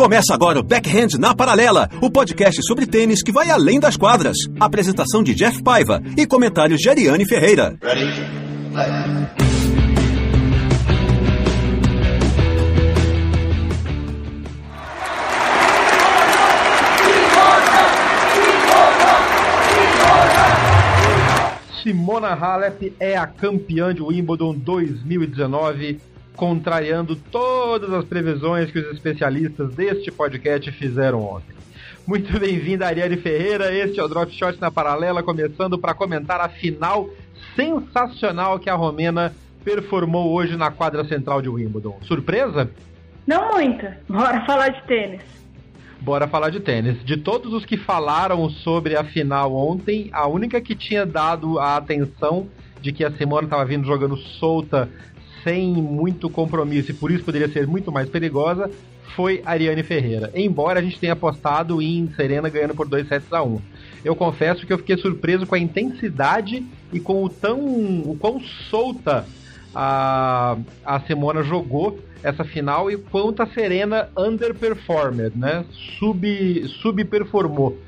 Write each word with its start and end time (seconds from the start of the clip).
Começa 0.00 0.32
agora 0.32 0.58
o 0.58 0.62
Backhand 0.62 1.18
na 1.18 1.34
Paralela, 1.34 1.86
o 2.00 2.10
podcast 2.10 2.62
sobre 2.66 2.86
tênis 2.86 3.22
que 3.22 3.30
vai 3.30 3.50
além 3.50 3.78
das 3.78 3.98
quadras. 3.98 4.38
Apresentação 4.58 5.22
de 5.22 5.34
Jeff 5.34 5.62
Paiva 5.62 6.02
e 6.16 6.26
comentários 6.26 6.80
de 6.80 6.88
Ariane 6.88 7.26
Ferreira. 7.26 7.76
Ready? 7.82 8.40
Simona 21.82 22.28
Halep 22.28 22.94
é 22.98 23.18
a 23.18 23.26
campeã 23.26 23.94
de 23.94 24.00
Wimbledon 24.00 24.54
2019 24.54 26.00
contrariando 26.36 27.16
todas 27.16 27.92
as 27.92 28.04
previsões 28.04 28.70
que 28.70 28.78
os 28.78 28.92
especialistas 28.92 29.74
deste 29.74 30.10
podcast 30.10 30.70
fizeram 30.72 31.22
ontem. 31.22 31.54
Muito 32.06 32.38
bem-vinda, 32.40 32.86
Ariane 32.86 33.16
Ferreira. 33.16 33.72
Este 33.72 34.00
é 34.00 34.02
o 34.02 34.08
Drop 34.08 34.32
Shot 34.32 34.60
na 34.60 34.70
Paralela, 34.70 35.22
começando 35.22 35.78
para 35.78 35.94
comentar 35.94 36.40
a 36.40 36.48
final 36.48 37.08
sensacional 37.54 38.58
que 38.58 38.70
a 38.70 38.74
Romena 38.74 39.34
performou 39.64 40.32
hoje 40.32 40.56
na 40.56 40.70
quadra 40.70 41.04
central 41.04 41.42
de 41.42 41.48
Wimbledon. 41.48 41.98
Surpresa? 42.02 42.70
Não 43.26 43.52
muita. 43.52 43.98
Bora 44.08 44.44
falar 44.46 44.70
de 44.70 44.82
tênis. 44.86 45.22
Bora 46.00 46.26
falar 46.26 46.50
de 46.50 46.60
tênis. 46.60 47.04
De 47.04 47.18
todos 47.18 47.52
os 47.52 47.64
que 47.64 47.76
falaram 47.76 48.48
sobre 48.48 48.96
a 48.96 49.04
final 49.04 49.54
ontem, 49.54 50.08
a 50.12 50.26
única 50.26 50.60
que 50.60 50.74
tinha 50.74 51.04
dado 51.04 51.58
a 51.58 51.76
atenção 51.76 52.48
de 52.80 52.92
que 52.92 53.04
a 53.04 53.12
Simona 53.12 53.44
estava 53.44 53.64
vindo 53.64 53.86
jogando 53.86 54.16
solta 54.16 54.88
sem 55.42 55.72
muito 55.72 56.28
compromisso 56.28 56.90
e 56.90 56.94
por 56.94 57.10
isso 57.10 57.24
poderia 57.24 57.48
ser 57.48 57.66
muito 57.66 57.90
mais 57.90 58.08
perigosa, 58.08 58.70
foi 59.14 59.42
Ariane 59.44 59.82
Ferreira. 59.82 60.30
Embora 60.34 60.80
a 60.80 60.82
gente 60.82 60.98
tenha 60.98 61.12
apostado 61.12 61.82
em 61.82 62.10
Serena 62.14 62.48
ganhando 62.48 62.74
por 62.74 62.88
2 62.88 63.08
sets 63.08 63.32
a 63.32 63.42
1. 63.42 63.60
Eu 64.04 64.14
confesso 64.16 64.66
que 64.66 64.72
eu 64.72 64.78
fiquei 64.78 64.96
surpreso 64.96 65.46
com 65.46 65.54
a 65.54 65.58
intensidade 65.58 66.64
e 66.92 67.00
com 67.00 67.24
o 67.24 67.28
tão 67.28 67.58
o 67.58 68.16
quão 68.18 68.40
solta 68.70 69.26
a, 69.74 70.56
a 70.84 71.00
Simona 71.00 71.42
jogou 71.42 71.98
essa 72.22 72.44
final 72.44 72.90
e 72.90 72.96
quanto 72.96 73.42
a 73.42 73.46
Serena 73.46 74.08
underperformed, 74.16 75.36
né? 75.36 75.64
Sub, 75.98 76.68
subperformou. 76.80 77.78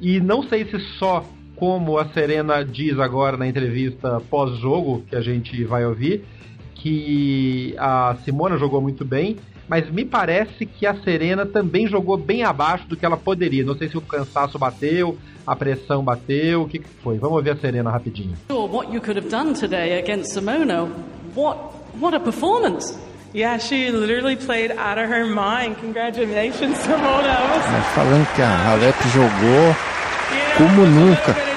E 0.00 0.20
não 0.20 0.42
sei 0.42 0.64
se 0.64 0.78
só 0.98 1.24
como 1.56 1.98
a 1.98 2.08
Serena 2.08 2.64
diz 2.64 2.98
agora 2.98 3.36
na 3.36 3.46
entrevista 3.46 4.20
pós-jogo, 4.30 5.04
que 5.08 5.14
a 5.14 5.20
gente 5.20 5.62
vai 5.64 5.84
ouvir, 5.84 6.24
que 6.82 7.74
a 7.78 8.16
Simona 8.24 8.56
jogou 8.56 8.80
muito 8.80 9.04
bem, 9.04 9.36
mas 9.68 9.88
me 9.90 10.04
parece 10.04 10.66
que 10.66 10.86
a 10.86 10.94
Serena 10.94 11.46
também 11.46 11.86
jogou 11.86 12.16
bem 12.16 12.42
abaixo 12.42 12.86
do 12.88 12.96
que 12.96 13.04
ela 13.04 13.16
poderia. 13.16 13.64
Não 13.64 13.76
sei 13.76 13.88
se 13.88 13.96
o 13.96 14.00
cansaço 14.00 14.58
bateu, 14.58 15.16
a 15.46 15.54
pressão 15.54 16.02
bateu, 16.02 16.62
o 16.62 16.68
que, 16.68 16.78
que 16.78 16.88
foi? 17.02 17.18
Vamos 17.18 17.42
ver 17.44 17.50
a 17.50 17.56
Serena 17.56 17.90
rapidinho. 17.90 18.36
What 18.50 18.92
you 18.92 19.00
could 19.00 19.18
have 19.18 19.28
done 19.28 19.54
today 19.54 19.98
against 19.98 20.32
Simona? 20.32 20.88
What 21.34 21.58
what 22.00 22.16
a 22.16 22.20
performance! 22.20 22.98
Yeah, 23.32 23.58
she 23.58 23.92
literally 23.92 24.34
played 24.34 24.72
out 24.72 24.98
of 24.98 25.08
her 25.08 25.24
mind. 25.24 25.76
Congratulations, 25.80 26.76
Simona. 26.78 27.36
Falando 27.94 28.26
que 28.34 28.42
a 28.42 28.56
Halep 28.56 28.96
jogou 29.12 29.76
como 30.56 30.84
nunca 30.84 31.49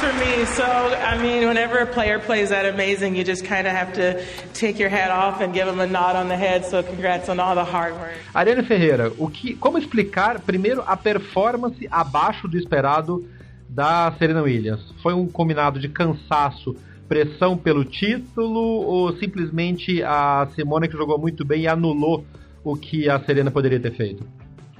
for 0.00 0.12
me. 0.14 0.46
So, 0.46 0.64
I 0.64 1.18
mean, 1.18 1.46
whenever 1.46 1.78
a 1.78 1.86
player 1.86 2.18
plays 2.18 2.48
that 2.48 2.64
amazing, 2.64 3.16
you 3.16 3.22
just 3.22 3.44
kind 3.44 3.66
of 3.66 3.74
have 3.74 3.92
to 3.94 4.24
take 4.54 4.78
your 4.78 4.88
hat 4.88 5.10
off 5.10 5.42
and 5.42 5.52
give 5.52 5.66
them 5.66 5.78
a 5.78 5.86
nod 5.86 6.16
on 6.16 6.28
the 6.28 6.36
head. 6.36 6.64
So, 6.64 6.82
congrats 6.82 7.28
on 7.28 7.38
all 7.38 7.54
the 7.54 7.64
hard 7.64 7.92
work. 7.94 8.16
Ariane 8.34 8.64
Ferreira, 8.64 9.12
o 9.18 9.28
que, 9.28 9.54
como 9.56 9.76
explicar 9.76 10.40
primeiro 10.40 10.82
a 10.86 10.96
performance 10.96 11.86
abaixo 11.90 12.48
do 12.48 12.56
esperado 12.56 13.28
da 13.68 14.10
Serena 14.18 14.42
Williams? 14.42 14.80
Foi 15.02 15.12
um 15.12 15.28
combinado 15.28 15.78
de 15.78 15.88
cansaço, 15.88 16.74
pressão 17.06 17.56
pelo 17.58 17.84
título 17.84 18.60
ou 18.60 19.12
simplesmente 19.18 20.02
a 20.02 20.48
Simone 20.54 20.88
que 20.88 20.96
jogou 20.96 21.18
muito 21.18 21.44
bem 21.44 21.62
e 21.62 21.68
anulou 21.68 22.24
o 22.64 22.74
que 22.74 23.08
a 23.10 23.20
Serena 23.20 23.50
poderia 23.50 23.78
ter 23.78 23.92
feito? 23.94 24.24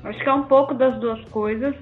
Acho 0.02 0.18
que 0.18 0.28
é 0.28 0.32
um 0.32 0.44
pouco 0.44 0.72
das 0.72 0.98
duas 0.98 1.22
coisas. 1.26 1.74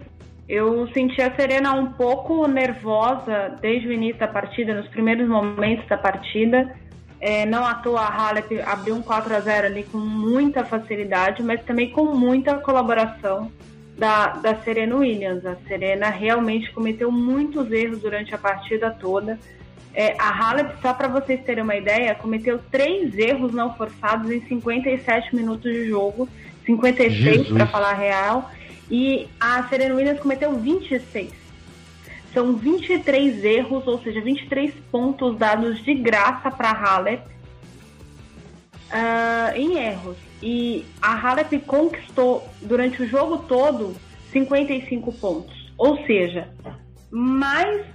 Eu 0.49 0.89
senti 0.95 1.21
a 1.21 1.35
Serena 1.37 1.75
um 1.75 1.93
pouco 1.93 2.47
nervosa 2.49 3.55
desde 3.61 3.89
o 3.89 3.93
início 3.93 4.19
da 4.19 4.29
partida, 4.29 4.73
nos 4.73 4.89
primeiros 4.89 5.29
momentos 5.29 5.87
da 5.87 5.99
partida. 5.99 6.75
É, 7.21 7.45
não 7.45 7.67
à 7.67 7.75
toa 7.75 8.01
a 8.01 8.29
Halep 8.29 8.61
abriu 8.63 8.95
um 8.95 9.03
4 9.03 9.35
a 9.35 9.41
0 9.41 9.67
ali 9.67 9.83
com 9.83 9.99
muita 9.99 10.65
facilidade, 10.65 11.43
mas 11.43 11.63
também 11.65 11.91
com 11.91 12.15
muita 12.15 12.55
colaboração 12.55 13.53
da, 13.99 14.29
da 14.29 14.55
Serena 14.63 14.97
Williams. 14.97 15.45
A 15.45 15.57
Serena 15.67 16.09
realmente 16.09 16.73
cometeu 16.73 17.13
muitos 17.13 17.71
erros 17.71 18.01
durante 18.01 18.35
a 18.35 18.39
partida 18.39 18.91
toda. 18.91 19.39
É, 19.93 20.15
a 20.19 20.31
Halep, 20.31 20.81
só 20.81 20.95
para 20.95 21.09
vocês 21.09 21.43
terem 21.45 21.65
uma 21.65 21.77
ideia, 21.77 22.15
cometeu 22.15 22.59
três 22.71 23.19
erros 23.19 23.53
não 23.53 23.75
forçados 23.75 24.31
em 24.31 24.41
57 24.47 25.35
minutos 25.35 25.71
de 25.71 25.89
jogo, 25.89 26.27
56 26.65 27.49
para 27.49 27.67
falar 27.67 27.95
real. 27.95 28.51
E 28.91 29.29
a 29.39 29.63
Serena 29.69 29.95
Williams 29.95 30.21
cometeu 30.21 30.55
26. 30.59 31.33
São 32.33 32.55
23 32.55 33.45
erros, 33.45 33.87
ou 33.87 34.01
seja, 34.03 34.21
23 34.21 34.73
pontos 34.91 35.37
dados 35.37 35.83
de 35.83 35.95
graça 35.95 36.51
para 36.51 36.71
a 36.71 36.95
Halep 36.95 37.27
uh, 38.89 39.57
em 39.57 39.79
erros. 39.79 40.17
E 40.43 40.85
a 41.01 41.15
Halep 41.15 41.59
conquistou 41.61 42.47
durante 42.63 43.03
o 43.03 43.09
jogo 43.09 43.39
todo 43.39 43.95
55 44.33 45.13
pontos. 45.15 45.73
Ou 45.77 45.97
seja, 46.07 46.49
mais 47.11 47.87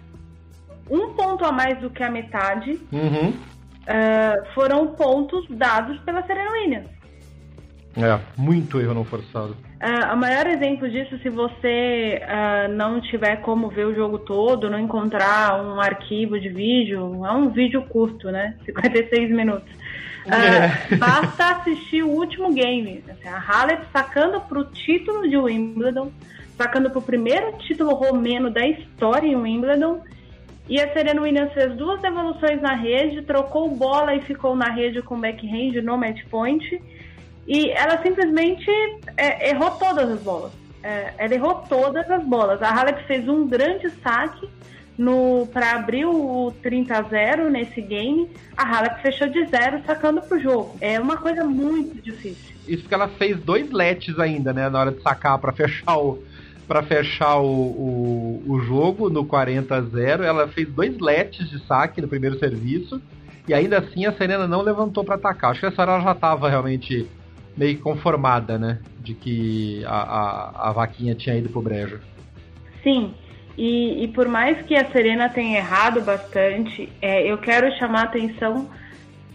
um 0.90 1.14
ponto 1.14 1.46
a 1.46 1.52
mais 1.52 1.80
do 1.80 1.90
que 1.90 2.04
a 2.04 2.10
metade 2.10 2.80
uhum. 2.92 3.30
uh, 3.30 4.54
foram 4.54 4.88
pontos 4.88 5.46
dados 5.50 6.00
pela 6.00 6.26
Serena 6.26 6.52
Williams. 6.52 6.90
É, 7.96 8.20
muito 8.36 8.82
erro 8.82 8.94
não 8.94 9.06
forçado. 9.06 9.56
Uh, 9.84 10.14
o 10.14 10.16
maior 10.16 10.48
exemplo 10.48 10.90
disso, 10.90 11.20
se 11.22 11.28
você 11.28 12.22
uh, 12.24 12.72
não 12.72 13.02
tiver 13.02 13.42
como 13.42 13.68
ver 13.68 13.86
o 13.86 13.94
jogo 13.94 14.18
todo, 14.18 14.70
não 14.70 14.80
encontrar 14.80 15.62
um 15.62 15.78
arquivo 15.78 16.40
de 16.40 16.48
vídeo, 16.48 17.26
é 17.26 17.32
um 17.34 17.50
vídeo 17.50 17.82
curto, 17.82 18.32
né? 18.32 18.56
56 18.64 19.30
minutos. 19.32 19.70
Uh, 20.26 20.94
é. 20.94 20.96
Basta 20.96 21.58
assistir 21.58 22.02
o 22.02 22.12
último 22.12 22.54
game. 22.54 23.04
Assim, 23.10 23.28
a 23.28 23.44
Halep 23.46 23.84
sacando 23.92 24.40
para 24.40 24.58
o 24.58 24.64
título 24.64 25.28
de 25.28 25.36
Wimbledon, 25.36 26.14
sacando 26.58 26.90
para 26.90 27.00
o 27.00 27.02
primeiro 27.02 27.52
título 27.58 27.94
romeno 27.94 28.50
da 28.50 28.66
história 28.66 29.28
em 29.28 29.36
Wimbledon. 29.36 30.02
E 30.70 30.80
a 30.80 30.94
Serena 30.94 31.22
Williams 31.22 31.52
fez 31.52 31.76
duas 31.76 32.02
devoluções 32.02 32.62
na 32.62 32.74
rede, 32.74 33.22
trocou 33.24 33.70
bola 33.76 34.16
e 34.16 34.22
ficou 34.22 34.56
na 34.56 34.70
rede 34.70 35.02
com 35.02 35.20
backhand 35.20 35.82
no 35.84 35.98
match 35.98 36.24
point 36.30 36.82
e 37.48 37.70
ela 37.72 38.02
simplesmente 38.02 38.70
é, 39.18 39.50
errou 39.50 39.72
todas 39.72 40.10
as 40.10 40.20
bolas. 40.22 40.52
É, 40.82 41.14
ela 41.18 41.34
errou 41.34 41.56
todas 41.68 42.10
as 42.10 42.24
bolas. 42.24 42.62
A 42.62 42.70
Halep 42.70 43.06
fez 43.06 43.28
um 43.28 43.48
grande 43.48 43.90
saque 44.02 44.50
para 45.52 45.72
abrir 45.72 46.06
o 46.06 46.54
30 46.62 46.98
a 46.98 47.02
0 47.02 47.50
nesse 47.50 47.82
game. 47.82 48.30
A 48.56 48.64
Halep 48.64 49.02
fechou 49.02 49.28
de 49.28 49.46
zero 49.48 49.82
sacando 49.86 50.22
pro 50.22 50.40
jogo. 50.40 50.76
É 50.80 51.00
uma 51.00 51.18
coisa 51.18 51.44
muito 51.44 52.02
difícil. 52.02 52.54
Isso 52.68 52.84
porque 52.84 52.94
ela 52.94 53.08
fez 53.08 53.40
dois 53.40 53.72
lets 53.72 54.18
ainda, 54.20 54.54
né, 54.54 54.70
na 54.70 54.80
hora 54.80 54.92
de 54.92 55.02
sacar 55.02 55.38
para 55.40 55.52
fechar 55.52 55.98
o 55.98 56.24
para 56.66 56.82
fechar 56.82 57.40
o, 57.40 57.46
o, 57.46 58.44
o, 58.48 58.62
jogo 58.62 59.10
no 59.10 59.26
40 59.26 59.76
a 59.76 59.82
0. 59.82 60.24
Ela 60.24 60.48
fez 60.48 60.70
dois 60.70 60.98
lets 60.98 61.50
de 61.50 61.60
saque 61.68 62.02
no 62.02 62.08
primeiro 62.08 62.40
serviço. 62.40 63.02
E 63.46 63.54
ainda 63.54 63.80
assim 63.80 64.06
a 64.06 64.14
Serena 64.14 64.48
não 64.48 64.62
levantou 64.62 65.04
para 65.04 65.16
atacar. 65.16 65.52
Acho 65.52 65.60
que 65.60 65.66
essa 65.66 65.82
hora 65.82 65.92
ela 65.92 66.04
já 66.04 66.14
estava 66.14 66.50
realmente 66.50 67.06
meio 67.56 67.80
conformada, 67.80 68.58
né? 68.58 68.80
De 69.00 69.14
que 69.14 69.84
a, 69.86 69.90
a, 69.92 70.70
a 70.70 70.72
vaquinha 70.72 71.16
tinha 71.16 71.36
ido 71.36 71.50
pro 71.50 71.62
brejo. 71.62 72.00
Sim. 72.84 73.14
E, 73.58 74.04
e, 74.04 74.08
por 74.08 74.28
mais 74.28 74.66
que 74.66 74.76
a 74.76 74.92
Serena 74.92 75.30
tenha 75.30 75.60
errado 75.60 76.02
bastante, 76.02 76.92
é, 77.02 77.32
eu 77.32 77.38
quero 77.38 77.72
chamar 77.78 78.06
atenção 78.06 78.68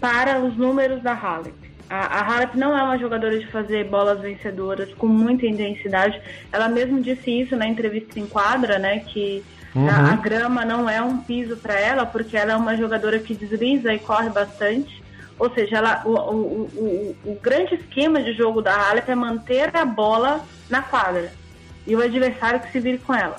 para 0.00 0.40
os 0.40 0.56
números 0.56 1.02
da 1.02 1.12
Halep. 1.12 1.54
A, 1.88 2.18
a 2.18 2.22
Halep 2.22 2.56
não 2.56 2.76
é 2.76 2.82
uma 2.82 2.98
jogadora 2.98 3.38
de 3.38 3.46
fazer 3.46 3.84
bolas 3.84 4.20
vencedoras 4.20 4.92
com 4.94 5.06
muita 5.06 5.46
intensidade. 5.46 6.20
Ela 6.52 6.68
mesmo 6.68 7.00
disse 7.00 7.30
isso 7.30 7.56
na 7.56 7.66
entrevista 7.66 8.18
em 8.18 8.26
quadra, 8.26 8.78
né? 8.78 9.00
Que 9.00 9.42
uhum. 9.74 9.88
a, 9.88 10.12
a, 10.12 10.16
grama 10.16 10.64
não 10.64 10.90
é 10.90 11.00
um 11.00 11.18
piso 11.18 11.56
para 11.56 11.78
ela, 11.78 12.04
porque 12.04 12.36
ela 12.36 12.52
é 12.52 12.56
uma 12.56 12.76
jogadora 12.76 13.18
que 13.18 13.34
desliza 13.34 13.94
e 13.94 13.98
corre 13.98 14.28
bastante. 14.30 15.02
Ou 15.38 15.50
seja, 15.50 15.76
ela, 15.76 16.02
o, 16.04 16.10
o, 16.10 16.62
o, 16.74 17.16
o 17.32 17.40
grande 17.40 17.74
esquema 17.74 18.22
de 18.22 18.32
jogo 18.32 18.60
da 18.60 18.74
Halep 18.74 19.08
é 19.08 19.14
manter 19.14 19.74
a 19.76 19.84
bola 19.84 20.40
na 20.68 20.82
quadra 20.82 21.32
e 21.86 21.94
o 21.94 22.02
adversário 22.02 22.60
que 22.60 22.72
se 22.72 22.80
vire 22.80 22.98
com 22.98 23.14
ela. 23.14 23.36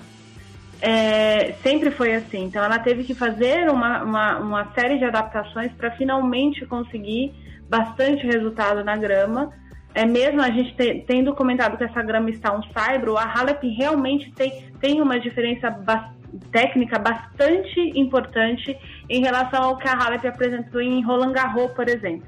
É, 0.81 1.53
sempre 1.61 1.91
foi 1.91 2.15
assim. 2.15 2.45
Então 2.45 2.63
ela 2.63 2.79
teve 2.79 3.03
que 3.03 3.13
fazer 3.13 3.69
uma, 3.69 4.01
uma, 4.03 4.37
uma 4.39 4.73
série 4.73 4.97
de 4.97 5.05
adaptações 5.05 5.71
para 5.73 5.91
finalmente 5.91 6.65
conseguir 6.65 7.33
bastante 7.69 8.25
resultado 8.25 8.83
na 8.83 8.95
grama. 8.95 9.51
É 9.93 10.05
mesmo 10.05 10.41
a 10.41 10.49
gente 10.49 10.73
te, 10.75 11.03
tendo 11.05 11.35
comentado 11.35 11.77
que 11.77 11.83
essa 11.83 12.01
grama 12.01 12.29
está 12.29 12.55
um 12.55 12.63
saibro, 12.71 13.17
a 13.17 13.23
Halep 13.23 13.67
realmente 13.67 14.31
tem, 14.31 14.63
tem 14.79 15.01
uma 15.01 15.19
diferença 15.19 15.69
ba 15.69 16.13
técnica 16.51 16.99
bastante 16.99 17.79
importante 17.97 18.77
em 19.09 19.21
relação 19.21 19.63
ao 19.63 19.77
que 19.77 19.87
a 19.87 19.93
Halep 19.93 20.27
apresentou 20.27 20.81
em 20.81 21.03
Roland 21.03 21.33
Garros, 21.33 21.71
por 21.71 21.87
exemplo. 21.87 22.27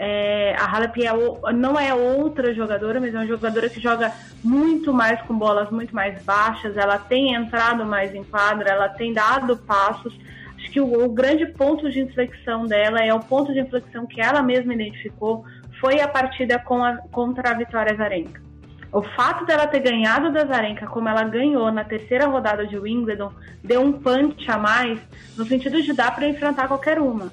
É, 0.00 0.54
a 0.56 0.64
Halep 0.64 0.96
é, 1.04 1.52
não 1.52 1.78
é 1.78 1.92
outra 1.92 2.54
jogadora, 2.54 3.00
mas 3.00 3.12
é 3.12 3.18
uma 3.18 3.26
jogadora 3.26 3.68
que 3.68 3.80
joga 3.80 4.12
muito 4.44 4.92
mais 4.94 5.20
com 5.22 5.36
bolas 5.36 5.70
muito 5.70 5.92
mais 5.92 6.22
baixas, 6.22 6.76
ela 6.76 6.98
tem 6.98 7.34
entrado 7.34 7.84
mais 7.84 8.14
em 8.14 8.22
quadra, 8.22 8.70
ela 8.70 8.88
tem 8.88 9.12
dado 9.12 9.56
passos. 9.56 10.16
Acho 10.56 10.70
que 10.70 10.80
o, 10.80 11.04
o 11.04 11.08
grande 11.08 11.46
ponto 11.46 11.90
de 11.90 12.00
inflexão 12.00 12.64
dela 12.64 13.00
é 13.00 13.12
o 13.12 13.20
ponto 13.20 13.52
de 13.52 13.60
inflexão 13.60 14.06
que 14.06 14.20
ela 14.20 14.40
mesma 14.40 14.72
identificou, 14.72 15.44
foi 15.80 16.00
a 16.00 16.06
partida 16.06 16.56
a, 16.56 16.96
contra 17.10 17.50
a 17.50 17.54
Vitória 17.54 17.96
Zarenka. 17.96 18.47
O 18.92 19.02
fato 19.02 19.44
dela 19.44 19.66
ter 19.66 19.80
ganhado 19.80 20.32
da 20.32 20.46
Zarenka 20.46 20.86
como 20.86 21.08
ela 21.08 21.24
ganhou 21.24 21.70
na 21.70 21.84
terceira 21.84 22.26
rodada 22.26 22.66
de 22.66 22.78
Wimbledon 22.78 23.32
deu 23.62 23.82
um 23.82 23.92
punch 23.92 24.50
a 24.50 24.56
mais 24.56 24.98
no 25.36 25.44
sentido 25.44 25.82
de 25.82 25.92
dar 25.92 26.14
para 26.14 26.26
enfrentar 26.26 26.68
qualquer 26.68 26.98
uma. 26.98 27.30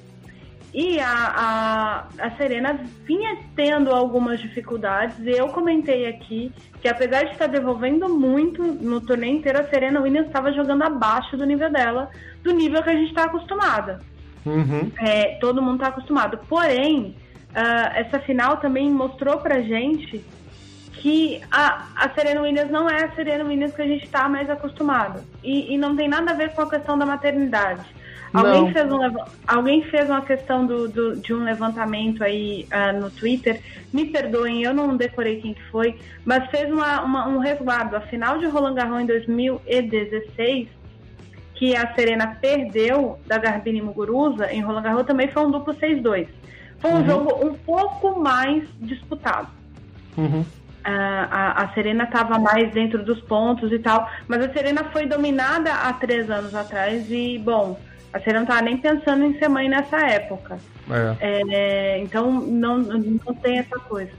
E 0.74 1.00
a, 1.00 1.08
a, 1.08 2.26
a 2.26 2.30
Serena 2.36 2.78
vinha 3.06 3.38
tendo 3.54 3.90
algumas 3.90 4.38
dificuldades. 4.38 5.18
E 5.20 5.30
eu 5.30 5.48
comentei 5.48 6.06
aqui 6.06 6.52
que, 6.82 6.88
apesar 6.88 7.24
de 7.24 7.32
estar 7.32 7.46
devolvendo 7.46 8.10
muito 8.10 8.62
no 8.62 9.00
torneio 9.00 9.38
inteiro, 9.38 9.58
a 9.58 9.64
Serena 9.64 10.02
Williams 10.02 10.26
estava 10.26 10.52
jogando 10.52 10.82
abaixo 10.82 11.34
do 11.34 11.46
nível 11.46 11.72
dela, 11.72 12.10
do 12.42 12.52
nível 12.52 12.82
que 12.82 12.90
a 12.90 12.94
gente 12.94 13.08
está 13.08 13.24
acostumada. 13.24 14.00
Uhum. 14.44 14.92
É, 14.98 15.38
todo 15.40 15.62
mundo 15.62 15.76
está 15.76 15.88
acostumado. 15.88 16.38
Porém, 16.46 17.16
uh, 17.52 17.92
essa 17.94 18.18
final 18.18 18.58
também 18.58 18.90
mostrou 18.90 19.38
pra 19.38 19.62
gente 19.62 20.22
que 21.06 21.40
a, 21.52 21.86
a 21.94 22.10
Serena 22.16 22.40
Williams 22.40 22.68
não 22.68 22.90
é 22.90 23.04
a 23.04 23.12
Serena 23.12 23.44
Williams 23.44 23.72
que 23.72 23.80
a 23.80 23.86
gente 23.86 24.04
está 24.04 24.28
mais 24.28 24.50
acostumado. 24.50 25.22
E, 25.40 25.72
e 25.72 25.78
não 25.78 25.94
tem 25.94 26.08
nada 26.08 26.32
a 26.32 26.34
ver 26.34 26.50
com 26.50 26.62
a 26.62 26.68
questão 26.68 26.98
da 26.98 27.06
maternidade. 27.06 27.86
Alguém 28.34 28.72
fez, 28.72 28.92
um, 28.92 28.98
alguém 29.46 29.82
fez 29.84 30.10
uma 30.10 30.22
questão 30.22 30.66
do, 30.66 30.88
do 30.88 31.14
de 31.14 31.32
um 31.32 31.44
levantamento 31.44 32.24
aí 32.24 32.66
uh, 32.72 33.00
no 33.00 33.08
Twitter. 33.08 33.60
Me 33.92 34.06
perdoem, 34.06 34.64
eu 34.64 34.74
não 34.74 34.96
decorei 34.96 35.40
quem 35.40 35.54
que 35.54 35.62
foi, 35.70 35.96
mas 36.24 36.50
fez 36.50 36.72
uma, 36.72 37.02
uma, 37.02 37.28
um 37.28 37.38
resguardo. 37.38 37.94
A 37.94 38.00
final 38.00 38.38
de 38.38 38.46
Roland 38.46 38.74
Garros 38.74 39.00
em 39.00 39.06
2016, 39.06 40.66
que 41.54 41.76
a 41.76 41.94
Serena 41.94 42.36
perdeu 42.40 43.16
da 43.28 43.38
Garbine 43.38 43.80
Muguruza 43.80 44.52
em 44.52 44.60
Roland 44.60 44.82
Garros, 44.82 45.06
também 45.06 45.28
foi 45.28 45.46
um 45.46 45.52
duplo 45.52 45.72
6-2. 45.72 46.26
Foi 46.80 46.90
um 46.90 46.96
uhum. 46.96 47.06
jogo 47.06 47.46
um 47.46 47.54
pouco 47.54 48.18
mais 48.18 48.64
disputado. 48.80 49.46
Uhum. 50.18 50.44
A, 50.88 51.64
a, 51.64 51.74
Serena 51.74 52.04
estava 52.04 52.38
mais 52.38 52.72
dentro 52.72 53.04
dos 53.04 53.20
pontos 53.22 53.72
e 53.72 53.78
tal, 53.78 54.08
mas 54.28 54.44
a 54.44 54.52
Serena 54.52 54.84
foi 54.84 55.04
dominada 55.06 55.72
há 55.72 55.92
três 55.92 56.30
anos 56.30 56.54
atrás 56.54 57.10
e, 57.10 57.38
bom, 57.38 57.78
você 58.12 58.32
não 58.32 58.42
estava 58.42 58.62
nem 58.62 58.76
pensando 58.76 59.24
em 59.24 59.38
ser 59.38 59.48
mãe 59.48 59.68
nessa 59.68 59.98
época. 59.98 60.58
É. 60.88 61.16
É, 61.20 61.98
então 61.98 62.30
não, 62.40 62.78
não 62.78 63.34
tem 63.34 63.58
essa 63.58 63.78
coisa. 63.80 64.12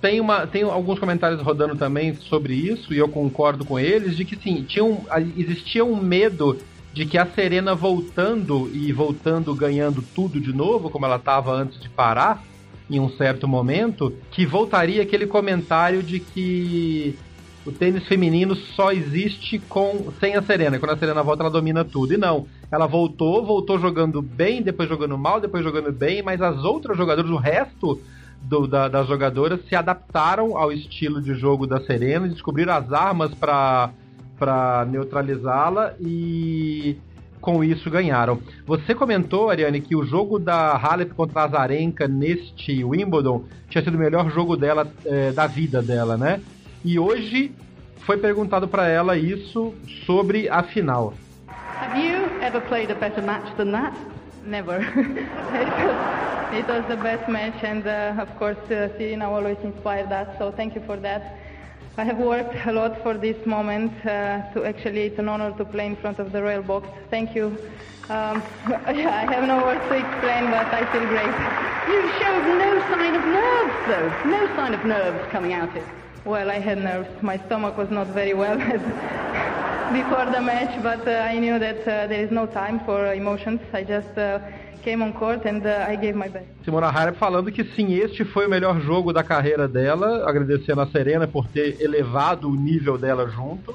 Tem, 0.00 0.18
uma, 0.18 0.46
tem 0.46 0.62
alguns 0.62 0.98
comentários 0.98 1.42
rodando 1.42 1.76
também 1.76 2.14
sobre 2.14 2.54
isso, 2.54 2.92
e 2.94 2.98
eu 2.98 3.08
concordo 3.08 3.64
com 3.64 3.78
eles, 3.78 4.16
de 4.16 4.24
que 4.24 4.34
sim, 4.34 4.62
tinha 4.62 4.84
um, 4.84 5.04
existia 5.36 5.84
um 5.84 5.96
medo 5.96 6.58
de 6.92 7.06
que 7.06 7.18
a 7.18 7.26
Serena 7.26 7.74
voltando 7.74 8.68
e 8.74 8.92
voltando 8.92 9.54
ganhando 9.54 10.02
tudo 10.14 10.40
de 10.40 10.52
novo, 10.52 10.90
como 10.90 11.04
ela 11.04 11.16
estava 11.16 11.52
antes 11.52 11.78
de 11.80 11.88
parar, 11.88 12.42
em 12.90 12.98
um 12.98 13.08
certo 13.10 13.46
momento, 13.46 14.12
que 14.32 14.44
voltaria 14.44 15.02
aquele 15.02 15.26
comentário 15.26 16.02
de 16.02 16.18
que 16.18 17.16
o 17.64 17.70
tênis 17.70 18.06
feminino 18.06 18.56
só 18.56 18.90
existe 18.90 19.58
com 19.58 20.10
sem 20.18 20.34
a 20.34 20.42
Serena. 20.42 20.78
Quando 20.78 20.92
a 20.92 20.96
Serena 20.96 21.22
volta, 21.22 21.42
ela 21.42 21.50
domina 21.50 21.84
tudo. 21.84 22.14
E 22.14 22.16
não. 22.16 22.46
Ela 22.70 22.86
voltou, 22.86 23.44
voltou 23.44 23.78
jogando 23.78 24.20
bem, 24.20 24.62
depois 24.62 24.88
jogando 24.88 25.16
mal, 25.16 25.40
depois 25.40 25.62
jogando 25.62 25.92
bem, 25.92 26.22
mas 26.22 26.40
as 26.40 26.64
outras 26.64 26.96
jogadoras, 26.96 27.30
o 27.30 27.36
resto 27.36 28.00
do, 28.42 28.66
da, 28.66 28.88
das 28.88 29.06
jogadoras, 29.06 29.60
se 29.68 29.74
adaptaram 29.74 30.56
ao 30.56 30.72
estilo 30.72 31.20
de 31.20 31.34
jogo 31.34 31.66
da 31.66 31.80
Serena, 31.80 32.28
descobriram 32.28 32.72
as 32.72 32.92
armas 32.92 33.32
para 33.34 34.86
neutralizá-la 34.88 35.94
e 36.00 36.96
com 37.40 37.64
isso 37.64 37.90
ganharam. 37.90 38.40
Você 38.66 38.94
comentou, 38.94 39.50
Ariane, 39.50 39.80
que 39.80 39.96
o 39.96 40.04
jogo 40.04 40.38
da 40.38 40.76
Halep 40.76 41.14
contra 41.14 41.40
a 41.40 41.44
Azarenka 41.44 42.06
neste 42.06 42.84
Wimbledon 42.84 43.44
tinha 43.68 43.82
sido 43.82 43.94
o 43.94 43.98
melhor 43.98 44.30
jogo 44.30 44.56
dela, 44.56 44.86
é, 45.04 45.32
da 45.32 45.46
vida 45.46 45.82
dela, 45.82 46.16
né? 46.16 46.40
E 46.84 46.98
hoje 46.98 47.52
foi 48.00 48.16
perguntado 48.16 48.68
para 48.68 48.88
ela 48.88 49.16
isso 49.16 49.74
sobre 50.06 50.48
a 50.48 50.62
final. 50.62 51.14
Have 51.80 51.98
you 51.98 52.42
ever 52.42 52.60
played 52.62 52.90
a 52.90 52.94
better 52.94 53.22
match 53.22 53.54
than 53.56 53.72
that? 53.72 53.96
Never. 54.44 54.80
it, 56.52 56.66
was, 56.68 56.84
the 56.88 56.96
best 56.96 57.28
match, 57.28 57.62
and 57.62 57.86
uh, 57.86 58.20
of 58.20 58.28
course, 58.38 58.58
uh, 58.70 58.88
Serena 58.96 59.30
always 59.30 59.58
inspired 59.62 60.10
us. 60.12 60.28
So 60.38 60.50
thank 60.50 60.74
you 60.74 60.82
for 60.86 60.96
that. 60.98 61.39
I 62.00 62.04
have 62.04 62.16
worked 62.16 62.56
a 62.66 62.72
lot 62.72 63.02
for 63.02 63.12
this 63.12 63.36
moment. 63.44 63.92
Uh, 64.06 64.50
to 64.54 64.64
actually, 64.64 65.02
it's 65.02 65.18
an 65.18 65.28
honor 65.28 65.52
to 65.58 65.66
play 65.66 65.84
in 65.84 65.96
front 65.96 66.18
of 66.18 66.32
the 66.32 66.42
royal 66.42 66.62
box. 66.62 66.88
Thank 67.10 67.34
you. 67.34 67.48
Um, 68.08 68.42
I 68.86 69.26
have 69.34 69.46
no 69.46 69.58
words 69.62 69.84
to 69.90 69.96
explain, 69.96 70.44
but 70.50 70.68
I 70.72 70.82
feel 70.92 71.06
great. 71.14 71.34
You 71.92 72.00
showed 72.18 72.44
no 72.56 72.70
sign 72.88 73.14
of 73.14 73.24
nerves, 73.38 73.76
though. 73.90 74.30
No 74.30 74.46
sign 74.56 74.72
of 74.72 74.82
nerves 74.86 75.30
coming 75.30 75.52
out 75.52 75.76
it. 75.76 75.84
Well, 76.24 76.50
I 76.50 76.58
had 76.58 76.78
nerves. 76.78 77.10
My 77.22 77.36
stomach 77.36 77.76
was 77.76 77.90
not 77.90 78.06
very 78.06 78.32
well 78.32 78.56
before 79.92 80.24
the 80.24 80.40
match, 80.40 80.82
but 80.82 81.06
uh, 81.06 81.28
I 81.32 81.38
knew 81.38 81.58
that 81.58 81.80
uh, 81.80 82.06
there 82.06 82.24
is 82.24 82.30
no 82.30 82.46
time 82.46 82.80
for 82.86 83.12
emotions. 83.12 83.60
I 83.74 83.84
just 83.84 84.16
uh, 84.16 84.38
came 84.82 85.02
on 85.02 85.12
court 85.12 85.46
and 85.46 85.62
uh, 85.64 85.90
I 85.90 85.96
gave 85.96 86.14
my 86.14 86.28
best. 86.28 86.46
Simona 86.64 86.88
Halep 86.88 87.16
falando 87.18 87.50
que 87.50 87.64
sim, 87.64 87.94
este 87.94 88.24
foi 88.24 88.46
o 88.46 88.50
melhor 88.50 88.80
jogo 88.80 89.12
da 89.12 89.22
carreira 89.22 89.68
dela, 89.68 90.28
agradecendo 90.28 90.80
a 90.80 90.86
Serena 90.86 91.26
por 91.26 91.46
ter 91.46 91.80
elevado 91.80 92.48
o 92.48 92.54
nível 92.54 92.98
dela 92.98 93.28
junto. 93.28 93.74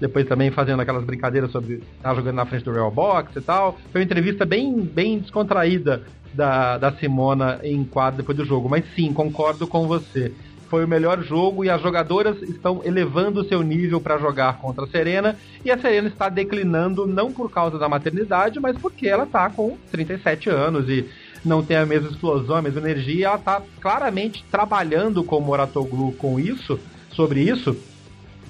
Depois 0.00 0.26
também 0.26 0.50
fazendo 0.50 0.80
aquelas 0.80 1.04
brincadeiras 1.04 1.50
sobre 1.52 1.74
estar 1.74 2.10
tá 2.10 2.14
jogando 2.14 2.36
na 2.36 2.46
frente 2.46 2.64
do 2.64 2.72
Real 2.72 2.90
Box 2.90 3.36
e 3.36 3.40
tal. 3.40 3.78
Foi 3.90 4.00
uma 4.00 4.04
entrevista 4.04 4.44
bem, 4.44 4.80
bem 4.80 5.18
descontraída 5.18 6.02
da, 6.34 6.78
da 6.78 6.92
Simona 6.92 7.60
em 7.62 7.84
quadro 7.84 8.18
depois 8.18 8.36
do 8.36 8.44
jogo. 8.44 8.68
Mas 8.68 8.84
sim, 8.94 9.12
concordo 9.12 9.66
com 9.66 9.86
você 9.86 10.32
foi 10.72 10.86
o 10.86 10.88
melhor 10.88 11.22
jogo 11.22 11.62
e 11.62 11.68
as 11.68 11.82
jogadoras 11.82 12.40
estão 12.40 12.80
elevando 12.82 13.42
o 13.42 13.44
seu 13.44 13.60
nível 13.60 14.00
para 14.00 14.16
jogar 14.16 14.56
contra 14.56 14.86
a 14.86 14.88
Serena 14.88 15.36
e 15.62 15.70
a 15.70 15.76
Serena 15.76 16.08
está 16.08 16.30
declinando 16.30 17.06
não 17.06 17.30
por 17.30 17.50
causa 17.50 17.78
da 17.78 17.90
maternidade, 17.90 18.58
mas 18.58 18.78
porque 18.78 19.06
ela 19.06 19.24
está 19.24 19.50
com 19.50 19.76
37 19.90 20.48
anos 20.48 20.88
e 20.88 21.06
não 21.44 21.62
tem 21.62 21.76
a 21.76 21.84
mesma 21.84 22.08
explosão, 22.08 22.56
a 22.56 22.62
mesma 22.62 22.80
energia, 22.80 23.26
ela 23.26 23.36
está 23.36 23.60
claramente 23.82 24.42
trabalhando 24.50 25.22
com 25.22 25.36
o 25.36 25.42
Moratoglu 25.42 26.12
com 26.12 26.40
isso, 26.40 26.80
sobre 27.10 27.42
isso, 27.42 27.76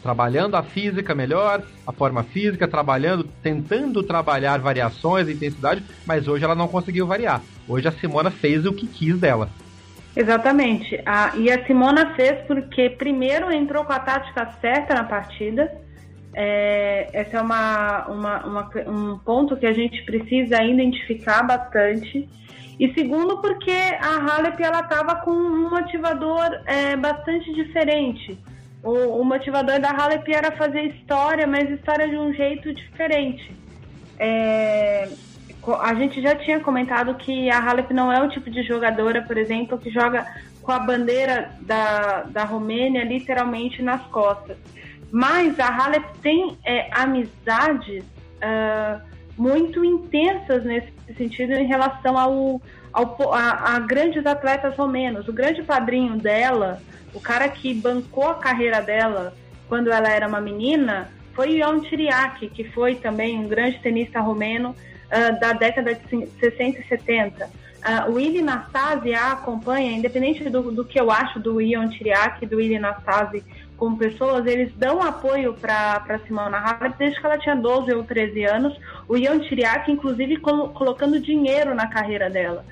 trabalhando 0.01 0.55
a 0.55 0.63
física 0.63 1.17
melhor, 1.17 1.65
a 1.85 1.91
forma 1.91 2.23
física, 2.23 2.69
trabalhando, 2.69 3.25
tentando 3.43 4.01
trabalhar 4.01 4.61
variações, 4.61 5.29
intensidade, 5.29 5.83
mas 6.07 6.29
hoje 6.29 6.45
ela 6.45 6.55
não 6.55 6.69
conseguiu 6.69 7.05
variar. 7.05 7.43
Hoje 7.67 7.89
a 7.89 7.93
Simona 7.93 8.31
fez 8.31 8.65
o 8.65 8.73
que 8.73 8.87
quis 8.87 9.19
dela. 9.19 9.51
Exatamente. 10.15 11.01
A, 11.07 11.33
e 11.37 11.51
a 11.51 11.65
Simona 11.67 12.15
fez 12.15 12.41
porque 12.47 12.91
primeiro 12.91 13.51
entrou 13.51 13.85
com 13.85 13.93
a 13.93 13.99
tática 13.99 14.51
certa 14.61 14.95
na 14.95 15.05
partida. 15.05 15.73
É, 16.35 17.09
esse 17.13 17.37
é 17.37 17.41
uma, 17.41 18.07
uma, 18.07 18.47
uma, 18.47 18.71
um 18.87 19.19
ponto 19.19 19.57
que 19.57 19.67
a 19.67 19.73
gente 19.73 20.03
precisa 20.05 20.63
identificar 20.63 21.43
bastante. 21.43 22.29
E 22.79 22.93
segundo, 22.95 23.39
porque 23.41 23.71
a 23.71 24.17
Halep 24.17 24.61
ela 24.63 24.81
estava 24.81 25.17
com 25.17 25.31
um 25.31 25.71
motivador 25.71 26.61
é, 26.67 26.97
bastante 26.97 27.53
diferente. 27.55 28.39
o, 28.83 29.21
o 29.21 29.25
motivador 29.25 29.79
da 29.81 29.91
Halep 29.91 30.27
era 30.33 30.53
fazer 30.53 30.83
história, 30.83 31.47
mas 31.47 31.71
história 31.71 32.09
de 32.09 32.17
um 32.17 32.33
jeito 32.35 32.73
diferente. 32.75 33.55
É, 34.19 35.09
a 35.81 35.95
gente 35.95 36.21
já 36.21 36.35
tinha 36.35 36.59
comentado 36.61 37.15
que 37.15 37.51
a 37.51 37.59
Halep 37.59 37.93
não 37.95 38.13
é 38.13 38.21
o 38.21 38.29
tipo 38.29 38.51
de 38.51 38.63
jogadora, 38.63 39.23
por 39.23 39.37
exemplo, 39.37 39.79
que 39.79 39.91
joga 39.91 40.27
com 40.61 40.73
a 40.73 40.79
bandeira 40.79 41.53
da, 41.61 42.23
da 42.23 42.45
Romênia 42.45 43.05
literalmente 43.05 43.83
nas 43.83 44.03
costas. 44.07 44.57
Mas 45.11 45.61
a 45.61 45.69
Halep 45.69 46.05
tem 46.21 46.59
é, 46.65 46.89
amizades 46.93 48.03
uh, 48.03 49.01
muito 49.37 49.85
intensas 49.85 50.65
nesse 50.65 50.93
sentido 51.17 51.53
em 51.53 51.67
relação 51.67 52.19
ao, 52.19 52.61
ao 52.93 53.33
a, 53.33 53.77
a, 53.77 53.79
grandes 53.81 54.27
atletas 54.27 54.77
romenos. 54.77 55.29
O 55.29 55.33
grande 55.33 55.63
padrinho 55.63 56.17
dela, 56.17 56.81
o 57.15 57.21
cara 57.21 57.49
que 57.49 57.75
bancou 57.75 58.31
a 58.31 58.35
carreira 58.35 58.81
dela 58.81 59.35
quando 59.69 59.91
ela 59.91 60.09
era 60.09 60.27
uma 60.27 60.41
menina, 60.41 61.11
foi 61.35 61.59
Ion 61.59 61.81
Tiriac, 61.81 62.49
que 62.49 62.65
foi 62.65 62.95
também 62.95 63.39
um 63.39 63.49
grande 63.49 63.79
tenista 63.81 64.21
romeno 64.21 64.75
uh, 65.13 65.39
da 65.39 65.53
década 65.53 65.95
de 65.95 66.27
60 66.41 66.81
e 66.81 66.89
70. 66.89 67.45
Uh, 67.47 68.13
o 68.13 68.21
Ili 68.21 68.41
Nastase 68.41 69.13
a 69.13 69.33
acompanha, 69.33 69.93
independente 69.93 70.49
do, 70.49 70.71
do 70.71 70.85
que 70.85 71.01
eu 71.01 71.11
acho 71.11 71.41
do 71.41 71.61
Ion 71.61 71.89
Tiriac 71.89 72.43
e 72.43 72.47
do 72.47 72.61
Ili 72.61 72.79
Nastase 72.79 73.45
como 73.83 73.99
pessoas, 73.99 74.47
eles 74.47 74.73
dão 74.77 75.03
apoio 75.03 75.55
para 75.55 76.21
Simona 76.25 76.57
Halep 76.57 76.97
desde 76.97 77.19
que 77.19 77.27
ela 77.27 77.37
tinha 77.37 77.57
12 77.57 77.93
ou 77.93 78.05
13 78.05 78.45
anos. 78.45 78.79
O 79.09 79.17
Ion 79.17 79.41
Tiriac, 79.41 79.91
inclusive, 79.91 80.37
colo 80.37 80.69
colocando 80.69 81.19
dinheiro 81.19 81.75
na 81.75 81.89
carreira 81.89 82.31
dela. 82.31 82.65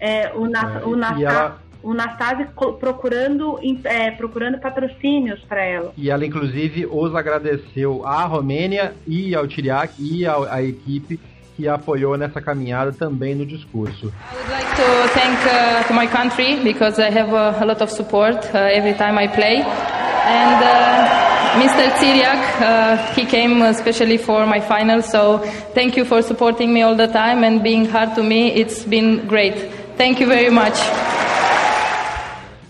É, 0.00 0.32
o, 0.34 0.48
Na, 0.48 0.80
é, 0.80 0.84
o, 0.84 0.96
Nasta, 0.96 1.22
ela... 1.22 1.62
o 1.84 1.94
Nastase 1.94 2.48
procurando, 2.80 3.60
é, 3.84 4.10
procurando 4.10 4.58
patrocínios 4.58 5.40
para 5.44 5.64
ela. 5.64 5.92
E 5.96 6.10
ela, 6.10 6.26
inclusive, 6.26 6.84
os 6.84 7.14
agradeceu 7.14 8.04
à 8.04 8.24
Romênia 8.24 8.92
e 9.06 9.36
ao 9.36 9.46
Tiriac 9.46 9.94
e 10.00 10.26
à 10.26 10.60
equipe 10.64 11.20
que 11.56 11.66
apoiou 11.66 12.16
nessa 12.16 12.40
caminhada 12.40 12.92
também 12.92 13.34
no 13.34 13.46
discurso. 13.46 14.12
I 14.30 14.36
would 14.36 14.50
like 14.50 14.76
to 14.76 15.08
thank 15.14 15.36
uh, 15.46 15.88
to 15.88 15.94
my 15.94 16.06
country 16.06 16.60
because 16.62 17.00
I 17.00 17.10
have 17.10 17.32
a, 17.32 17.58
a 17.60 17.64
lot 17.64 17.82
of 17.82 17.90
support 17.90 18.36
uh, 18.54 18.58
every 18.70 18.94
time 18.94 19.18
I 19.18 19.26
play. 19.26 19.62
And 19.62 20.62
uh, 20.62 21.26
Mr. 21.56 21.90
Tsiriak, 21.96 22.60
uh, 22.60 22.96
he 23.14 23.24
came 23.24 23.62
especially 23.62 24.18
for 24.18 24.46
my 24.46 24.60
final, 24.60 25.00
so 25.00 25.38
thank 25.72 25.96
you 25.96 26.04
for 26.04 26.20
supporting 26.20 26.74
me 26.74 26.82
all 26.82 26.94
the 26.94 27.06
time 27.06 27.44
and 27.44 27.62
being 27.62 27.86
hard 27.86 28.14
to 28.16 28.22
me. 28.22 28.52
It's 28.52 28.84
been 28.84 29.26
great. 29.26 29.56
Thank 29.96 30.20
you 30.20 30.26
very 30.26 30.50
much. 30.50 30.76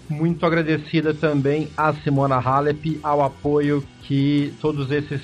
Muito 0.08 0.46
agradecida 0.46 1.12
também 1.12 1.68
a 1.76 1.92
Simona 1.92 2.38
Halep 2.38 3.00
ao 3.02 3.22
apoio 3.22 3.82
que 4.02 4.54
todos 4.60 4.92
esses 4.92 5.20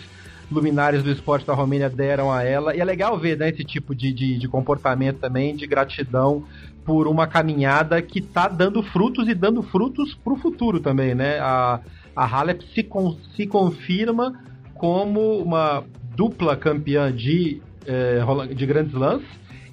luminares 0.53 1.03
do 1.03 1.11
esporte 1.11 1.47
da 1.47 1.55
Romênia 1.55 1.89
deram 1.89 2.33
a 2.33 2.43
ela. 2.43 2.75
E 2.75 2.81
é 2.81 2.85
legal 2.85 3.19
ver 3.19 3.37
né, 3.39 3.49
esse 3.49 3.65
tipo 3.65 3.95
de, 3.95 4.13
de, 4.13 4.39
de 4.39 4.49
comportamento 4.49 5.19
também, 5.19 5.57
de 5.57 5.67
gratidão 5.67 6.45
por 6.85 7.07
uma 7.07 7.27
caminhada 7.27 8.01
que 8.03 8.19
está 8.19 8.49
dando 8.49 8.83
frutos 8.83 9.29
e 9.29 9.35
dando 9.35 9.63
frutos 9.63 10.15
para 10.15 10.33
o 10.33 10.37
futuro 10.37 10.81
também, 10.81 11.15
né? 11.15 11.39
A, 11.39 11.81
a 12.15 12.25
Halep 12.27 12.65
se, 12.75 12.83
con, 12.83 13.17
se 13.37 13.47
confirma 13.47 14.33
como 14.75 15.39
uma 15.39 15.85
dupla 16.17 16.57
campeã 16.57 17.13
de, 17.13 17.63
eh, 17.87 18.25
de 18.55 18.67
grandes 18.67 18.93
lãs 18.95 19.23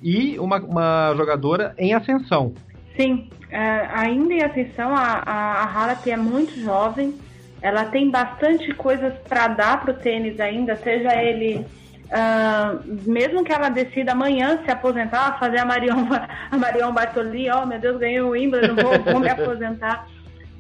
e 0.02 0.38
uma, 0.40 0.60
uma 0.60 1.14
jogadora 1.16 1.74
em 1.78 1.94
ascensão. 1.94 2.54
Sim, 2.96 3.30
é, 3.50 3.88
ainda 3.94 4.34
em 4.34 4.44
ascensão, 4.44 4.96
a, 4.96 5.24
a, 5.26 5.64
a 5.64 5.64
Halep 5.64 6.10
é 6.10 6.18
muito 6.18 6.60
jovem, 6.62 7.16
ela 7.62 7.86
tem 7.86 8.10
bastante 8.10 8.74
coisas 8.74 9.14
para 9.28 9.48
dar 9.50 9.82
para 9.82 9.92
o 9.92 9.94
tênis 9.94 10.40
ainda, 10.40 10.76
seja 10.78 11.14
ele. 11.22 11.66
Uh, 12.10 13.10
mesmo 13.10 13.44
que 13.44 13.52
ela 13.52 13.70
decida 13.70 14.14
amanhã 14.14 14.60
se 14.66 14.72
aposentar, 14.72 15.38
fazer 15.38 15.60
a 15.60 15.66
Marion, 15.66 16.08
a 16.50 16.58
Marion 16.58 16.92
Bartoli, 16.92 17.50
ó, 17.50 17.62
oh, 17.62 17.66
meu 17.66 17.80
Deus, 17.80 18.00
ganhei 18.00 18.22
o 18.22 18.30
Wimbledon, 18.30 18.76
vou, 18.76 19.00
vou 19.00 19.20
me 19.20 19.30
aposentar. 19.30 20.08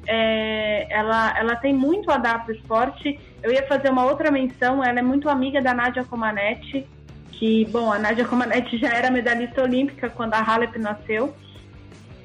É, 0.06 0.88
ela, 0.90 1.38
ela 1.38 1.56
tem 1.56 1.74
muito 1.74 2.12
a 2.12 2.18
dar 2.18 2.44
para 2.44 2.54
o 2.54 2.56
esporte. 2.56 3.20
Eu 3.42 3.52
ia 3.52 3.66
fazer 3.68 3.90
uma 3.90 4.06
outra 4.06 4.30
menção, 4.30 4.84
ela 4.84 5.00
é 5.00 5.04
muito 5.04 5.30
amiga 5.30 5.62
da 5.62 5.74
Nádia 5.74 6.04
Comaneci, 6.04 6.86
que, 7.32 7.66
bom, 7.66 7.92
a 7.92 7.98
Nádia 7.98 8.26
Comaneci 8.26 8.78
já 8.78 8.90
era 8.90 9.10
medalhista 9.10 9.64
olímpica 9.64 10.10
quando 10.10 10.34
a 10.34 10.42
Halep 10.42 10.78
nasceu. 10.78 11.34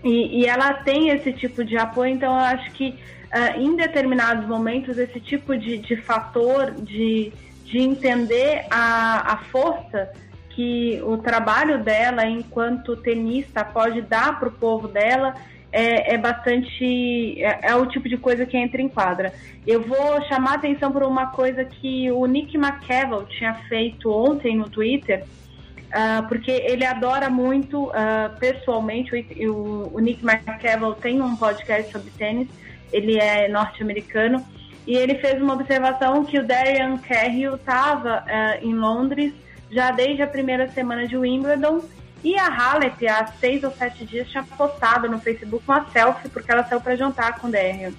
E, 0.03 0.41
e 0.41 0.47
ela 0.47 0.75
tem 0.75 1.09
esse 1.11 1.33
tipo 1.33 1.65
de 1.65 1.79
apoio, 1.79 2.13
então 2.13 2.33
eu 2.33 2.45
acho 2.45 2.71
que 2.73 2.99
uh, 3.35 3.61
em 3.61 3.75
determinados 3.75 4.47
momentos, 4.47 4.97
esse 4.97 5.19
tipo 5.19 5.57
de, 5.57 5.79
de 5.79 5.97
fator 5.97 6.71
de, 6.71 7.33
de 7.65 7.79
entender 7.79 8.65
a, 8.71 9.33
a 9.33 9.37
força 9.51 10.11
que 10.51 11.03
o 11.03 11.19
trabalho 11.19 11.83
dela 11.83 12.25
enquanto 12.27 12.97
tenista 12.97 13.65
pode 13.65 14.01
dar 14.03 14.39
para 14.39 14.49
o 14.49 14.53
povo 14.53 14.87
dela 14.87 15.35
é, 15.73 16.15
é 16.15 16.19
bastante. 16.19 17.43
É, 17.43 17.71
é, 17.71 17.75
o 17.75 17.85
tipo 17.87 18.09
de 18.09 18.17
coisa 18.17 18.47
que 18.47 18.57
entra 18.57 18.81
em 18.81 18.89
quadra. 18.89 19.33
Eu 19.67 19.83
vou 19.83 20.23
chamar 20.29 20.55
atenção 20.55 20.93
por 20.93 21.03
uma 21.03 21.33
coisa 21.33 21.65
que 21.65 22.09
o 22.13 22.25
Nick 22.27 22.57
McCavel 22.57 23.25
tinha 23.25 23.55
feito 23.69 24.09
ontem 24.09 24.57
no 24.57 24.69
Twitter, 24.69 25.25
uh, 25.25 26.29
porque 26.29 26.53
ele 26.53 26.85
adora 26.85 27.29
muito, 27.29 27.89
uh, 27.89 28.39
pessoalmente, 28.39 29.11
o, 29.45 29.53
o, 29.53 29.97
o 29.97 29.99
Nick 29.99 30.25
McCavel 30.25 30.95
tem 30.95 31.21
um 31.21 31.35
podcast 31.35 31.91
sobre 31.91 32.11
tênis 32.13 32.47
ele 32.95 33.19
é 33.19 33.49
norte-americano, 33.49 34.45
e 34.87 34.97
ele 34.97 35.17
fez 35.17 35.41
uma 35.41 35.55
observação 35.55 36.25
que 36.25 36.39
o 36.39 36.47
Darian 36.47 36.99
Carrill 36.99 37.57
estava 37.57 38.19
uh, 38.19 38.29
eh, 38.29 38.61
em 38.63 38.75
Londres 38.75 39.33
já 39.71 39.91
desde 39.91 40.23
a 40.23 40.27
primeira 40.27 40.69
semana 40.69 41.07
de 41.07 41.17
Wimbledon, 41.17 41.81
e 42.23 42.39
a 42.39 42.47
Halep, 42.47 43.07
há 43.07 43.27
seis 43.27 43.65
ou 43.65 43.71
sete 43.71 44.05
dias, 44.05 44.29
tinha 44.29 44.43
postado 44.43 45.09
no 45.09 45.19
Facebook 45.19 45.65
uma 45.67 45.85
selfie 45.91 46.29
porque 46.29 46.51
ela 46.51 46.65
saiu 46.65 46.81
para 46.81 46.97
jantar 46.97 47.39
com 47.39 47.49
o 47.49 47.51
Darian. 47.51 47.93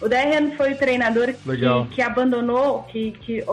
O 0.00 0.08
Darian 0.08 0.50
foi 0.56 0.72
o 0.72 0.76
treinador 0.76 1.32
que, 1.32 1.94
que, 1.94 2.02
abandonou, 2.02 2.82
que, 2.84 3.12
que 3.12 3.44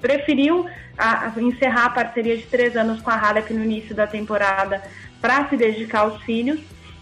preferiu 0.00 0.66
a, 0.96 1.26
a 1.26 1.42
encerrar 1.42 1.86
a 1.86 1.90
parceria 1.90 2.36
de 2.36 2.44
três 2.44 2.76
anos 2.76 3.00
com 3.02 3.10
a 3.10 3.16
Halep 3.16 3.52
no 3.52 3.62
início 3.62 3.94
da 3.94 4.06
temporada 4.06 4.82
para 5.20 5.48
se 5.48 5.56
dedicar 5.56 6.00
aos 6.00 6.22
filhos. 6.22 6.60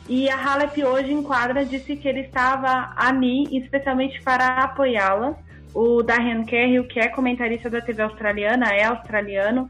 E 0.09 0.31
a 0.31 0.37
Halep 0.37 0.83
hoje 0.83 1.13
em 1.13 1.23
quadra 1.23 1.67
disse 1.67 1.95
que 1.95 2.09
ele 2.09 2.21
estava 2.21 2.93
ali 2.97 3.45
especialmente 3.59 4.23
para 4.23 4.65
apoiá-la. 4.65 5.37
O 5.75 6.03
Darren 6.03 6.45
Kerry, 6.45 6.83
que 6.89 6.99
é 6.99 7.09
comentarista 7.09 7.69
da 7.69 7.81
TV 7.81 8.03
australiana, 8.03 8.73
é 8.73 8.85
australiano. 8.85 9.69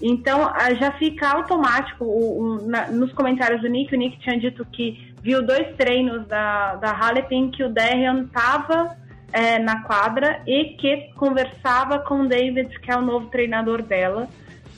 Então 0.00 0.52
já 0.78 0.92
fica 0.92 1.28
automático 1.28 2.04
o, 2.04 2.40
o, 2.40 2.68
na, 2.68 2.88
nos 2.88 3.12
comentários 3.12 3.62
do 3.62 3.68
Nick. 3.68 3.94
O 3.94 3.98
Nick 3.98 4.18
tinha 4.18 4.38
dito 4.38 4.64
que 4.66 5.14
viu 5.22 5.44
dois 5.44 5.74
treinos 5.76 6.26
da, 6.26 6.76
da 6.76 6.92
Halep 6.92 7.34
em 7.34 7.50
que 7.50 7.64
o 7.64 7.70
Darren 7.70 8.24
estava 8.24 8.96
é, 9.32 9.58
na 9.58 9.82
quadra 9.82 10.42
e 10.46 10.76
que 10.76 11.10
conversava 11.16 11.98
com 11.98 12.22
o 12.22 12.28
David, 12.28 12.78
que 12.78 12.90
é 12.90 12.96
o 12.96 13.02
novo 13.02 13.26
treinador 13.28 13.82
dela. 13.82 14.28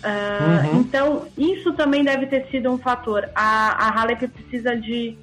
Uh, 0.00 0.74
uhum. 0.74 0.80
Então, 0.80 1.28
isso 1.36 1.72
também 1.74 2.02
deve 2.02 2.26
ter 2.26 2.46
sido 2.50 2.70
um 2.70 2.78
fator. 2.78 3.28
A, 3.34 3.86
a 3.86 4.00
Halep 4.00 4.26
precisa 4.28 4.74
de. 4.76 5.16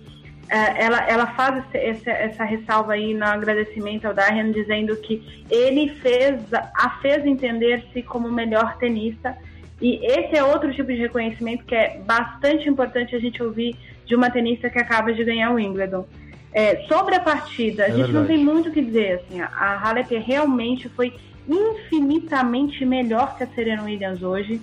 Uh, 0.45 0.77
ela, 0.77 0.99
ela 1.09 1.27
faz 1.27 1.63
esse, 1.73 2.09
essa 2.09 2.43
ressalva 2.43 2.93
aí 2.93 3.13
no 3.13 3.25
agradecimento 3.25 4.05
ao 4.05 4.13
Darren, 4.13 4.51
dizendo 4.51 4.95
que 4.97 5.43
ele 5.49 5.89
fez, 5.95 6.41
a 6.53 6.89
fez 7.01 7.25
entender-se 7.25 8.01
como 8.03 8.27
o 8.27 8.31
melhor 8.31 8.77
tenista. 8.77 9.35
E 9.81 9.99
esse 10.05 10.35
é 10.35 10.43
outro 10.43 10.73
tipo 10.73 10.87
de 10.87 10.99
reconhecimento 10.99 11.65
que 11.65 11.75
é 11.75 11.99
bastante 11.99 12.69
importante 12.69 13.15
a 13.15 13.19
gente 13.19 13.43
ouvir 13.43 13.75
de 14.05 14.15
uma 14.15 14.29
tenista 14.29 14.69
que 14.69 14.79
acaba 14.79 15.13
de 15.13 15.23
ganhar 15.23 15.51
o 15.51 15.55
Wimbledon. 15.55 16.05
É, 16.53 16.87
sobre 16.87 17.13
a 17.15 17.19
partida, 17.19 17.83
é 17.83 17.85
a 17.85 17.89
gente 17.89 18.11
verdade. 18.11 18.17
não 18.17 18.25
tem 18.25 18.37
muito 18.37 18.69
o 18.69 18.71
que 18.71 18.81
dizer. 18.81 19.21
Assim, 19.21 19.41
a 19.41 19.79
Halep 19.83 20.15
realmente 20.17 20.87
foi 20.89 21.13
infinitamente 21.47 22.85
melhor 22.85 23.37
que 23.37 23.43
a 23.43 23.47
Serena 23.47 23.83
Williams 23.83 24.21
hoje. 24.21 24.61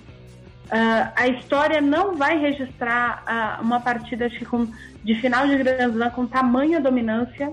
Uh, 0.65 1.11
a 1.15 1.27
história 1.27 1.79
não 1.79 2.15
vai 2.15 2.39
registrar 2.39 3.23
uh, 3.59 3.63
uma 3.63 3.79
partida 3.79 4.29
que 4.29 4.45
com, 4.45 4.67
de 5.03 5.15
final 5.15 5.47
de 5.47 5.57
Grand 5.57 5.89
Slam 5.89 6.09
com 6.09 6.25
tamanha 6.25 6.79
dominância 6.79 7.51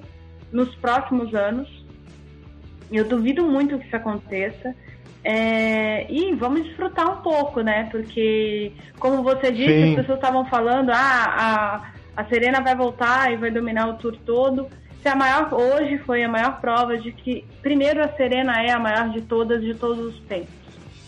nos 0.50 0.74
próximos 0.76 1.34
anos. 1.34 1.68
Eu 2.90 3.06
duvido 3.06 3.42
muito 3.44 3.78
que 3.78 3.86
isso 3.86 3.96
aconteça. 3.96 4.74
É, 5.24 6.10
e 6.10 6.34
vamos 6.34 6.64
desfrutar 6.64 7.18
um 7.18 7.22
pouco, 7.22 7.60
né? 7.60 7.88
Porque, 7.90 8.72
como 8.98 9.22
você 9.22 9.52
disse, 9.52 9.68
Sim. 9.68 9.90
as 9.90 9.96
pessoas 10.00 10.18
estavam 10.18 10.44
falando, 10.46 10.90
ah, 10.90 11.84
a, 12.16 12.22
a 12.22 12.24
Serena 12.24 12.60
vai 12.60 12.74
voltar 12.74 13.32
e 13.32 13.36
vai 13.36 13.50
dominar 13.50 13.88
o 13.88 13.94
tour 13.94 14.16
todo 14.26 14.68
se 15.02 15.08
a 15.08 15.16
maior 15.16 15.52
hoje 15.52 15.98
foi 15.98 16.22
a 16.22 16.28
maior 16.28 16.60
prova 16.60 16.96
de 16.96 17.12
que 17.12 17.44
primeiro 17.60 18.02
a 18.02 18.08
Serena 18.08 18.62
é 18.62 18.70
a 18.70 18.78
maior 18.78 19.10
de 19.10 19.20
todas 19.22 19.60
de 19.60 19.74
todos 19.74 20.14
os 20.14 20.20
tempos. 20.22 20.54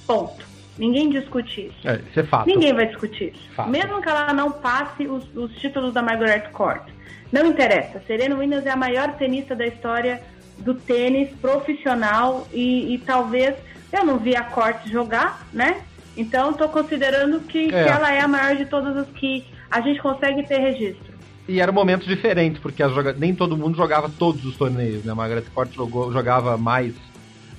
Ponto. 0.06 0.44
Ninguém 0.76 1.08
discute 1.08 1.66
isso. 1.66 1.88
É, 1.88 2.00
isso 2.10 2.20
é 2.20 2.24
fato. 2.24 2.46
Ninguém 2.46 2.74
vai 2.74 2.86
discutir 2.86 3.32
isso. 3.32 3.48
Fato. 3.54 3.70
Mesmo 3.70 4.02
que 4.02 4.08
ela 4.08 4.32
não 4.32 4.50
passe 4.50 5.06
os, 5.06 5.24
os 5.36 5.54
títulos 5.58 5.94
da 5.94 6.02
Margaret 6.02 6.48
Court. 6.52 6.82
Não 7.30 7.46
interessa. 7.46 8.02
Serena 8.06 8.36
Williams 8.36 8.66
é 8.66 8.70
a 8.70 8.76
maior 8.76 9.12
tenista 9.12 9.54
da 9.54 9.66
história 9.66 10.20
do 10.58 10.74
tênis 10.74 11.30
profissional 11.40 12.46
e, 12.52 12.94
e 12.94 12.98
talvez 12.98 13.54
eu 13.92 14.04
não 14.04 14.18
vi 14.18 14.36
a 14.36 14.42
Corte 14.42 14.90
jogar, 14.90 15.46
né? 15.52 15.82
Então 16.16 16.50
estou 16.50 16.68
considerando 16.68 17.40
que, 17.40 17.66
é. 17.66 17.68
que, 17.68 17.90
ela 17.90 18.12
é 18.12 18.20
a 18.20 18.28
maior 18.28 18.56
de 18.56 18.66
todas 18.66 18.96
as 18.96 19.08
que 19.08 19.44
a 19.70 19.80
gente 19.80 20.00
consegue 20.00 20.46
ter 20.46 20.58
registro. 20.58 21.03
E 21.46 21.60
era 21.60 21.70
um 21.70 21.74
momento 21.74 22.06
diferente, 22.06 22.58
porque 22.60 22.82
joga... 22.88 23.12
nem 23.12 23.34
todo 23.34 23.56
mundo 23.56 23.76
jogava 23.76 24.08
todos 24.08 24.44
os 24.44 24.56
torneios, 24.56 25.04
né? 25.04 25.12
A 25.12 25.14
Margaret 25.14 25.44
Court 25.54 25.72
jogou, 25.74 26.12
jogava 26.12 26.56
mais 26.56 26.94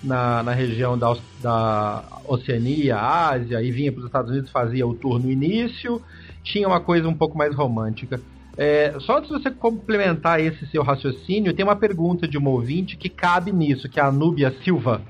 na, 0.04 0.44
na 0.44 0.54
região 0.54 0.98
da, 0.98 1.16
da 1.42 2.04
Oceania, 2.28 2.98
Ásia, 2.98 3.62
e 3.62 3.72
vinha 3.72 3.92
para 3.92 4.00
os 4.00 4.06
Estados 4.06 4.32
Unidos, 4.32 4.50
fazia 4.50 4.88
o 4.88 4.94
tour 4.94 5.20
no 5.20 5.30
início, 5.30 6.02
tinha 6.44 6.68
uma 6.68 6.80
coisa 6.80 7.08
um 7.08 7.14
pouco 7.14 7.38
mais 7.38 7.54
romântica. 7.54 8.20
É, 8.58 8.96
só 9.00 9.18
antes 9.18 9.30
de 9.30 9.38
você 9.38 9.52
complementar 9.52 10.40
esse 10.40 10.66
seu 10.68 10.82
raciocínio, 10.82 11.54
tem 11.54 11.66
uma 11.66 11.76
pergunta 11.76 12.28
de 12.28 12.38
uma 12.38 12.50
ouvinte 12.50 12.96
que 12.96 13.10
cabe 13.10 13.52
nisso, 13.52 13.90
que 13.90 14.00
é 14.00 14.04
a 14.04 14.12
Núbia 14.12 14.54
Silva, 14.64 15.02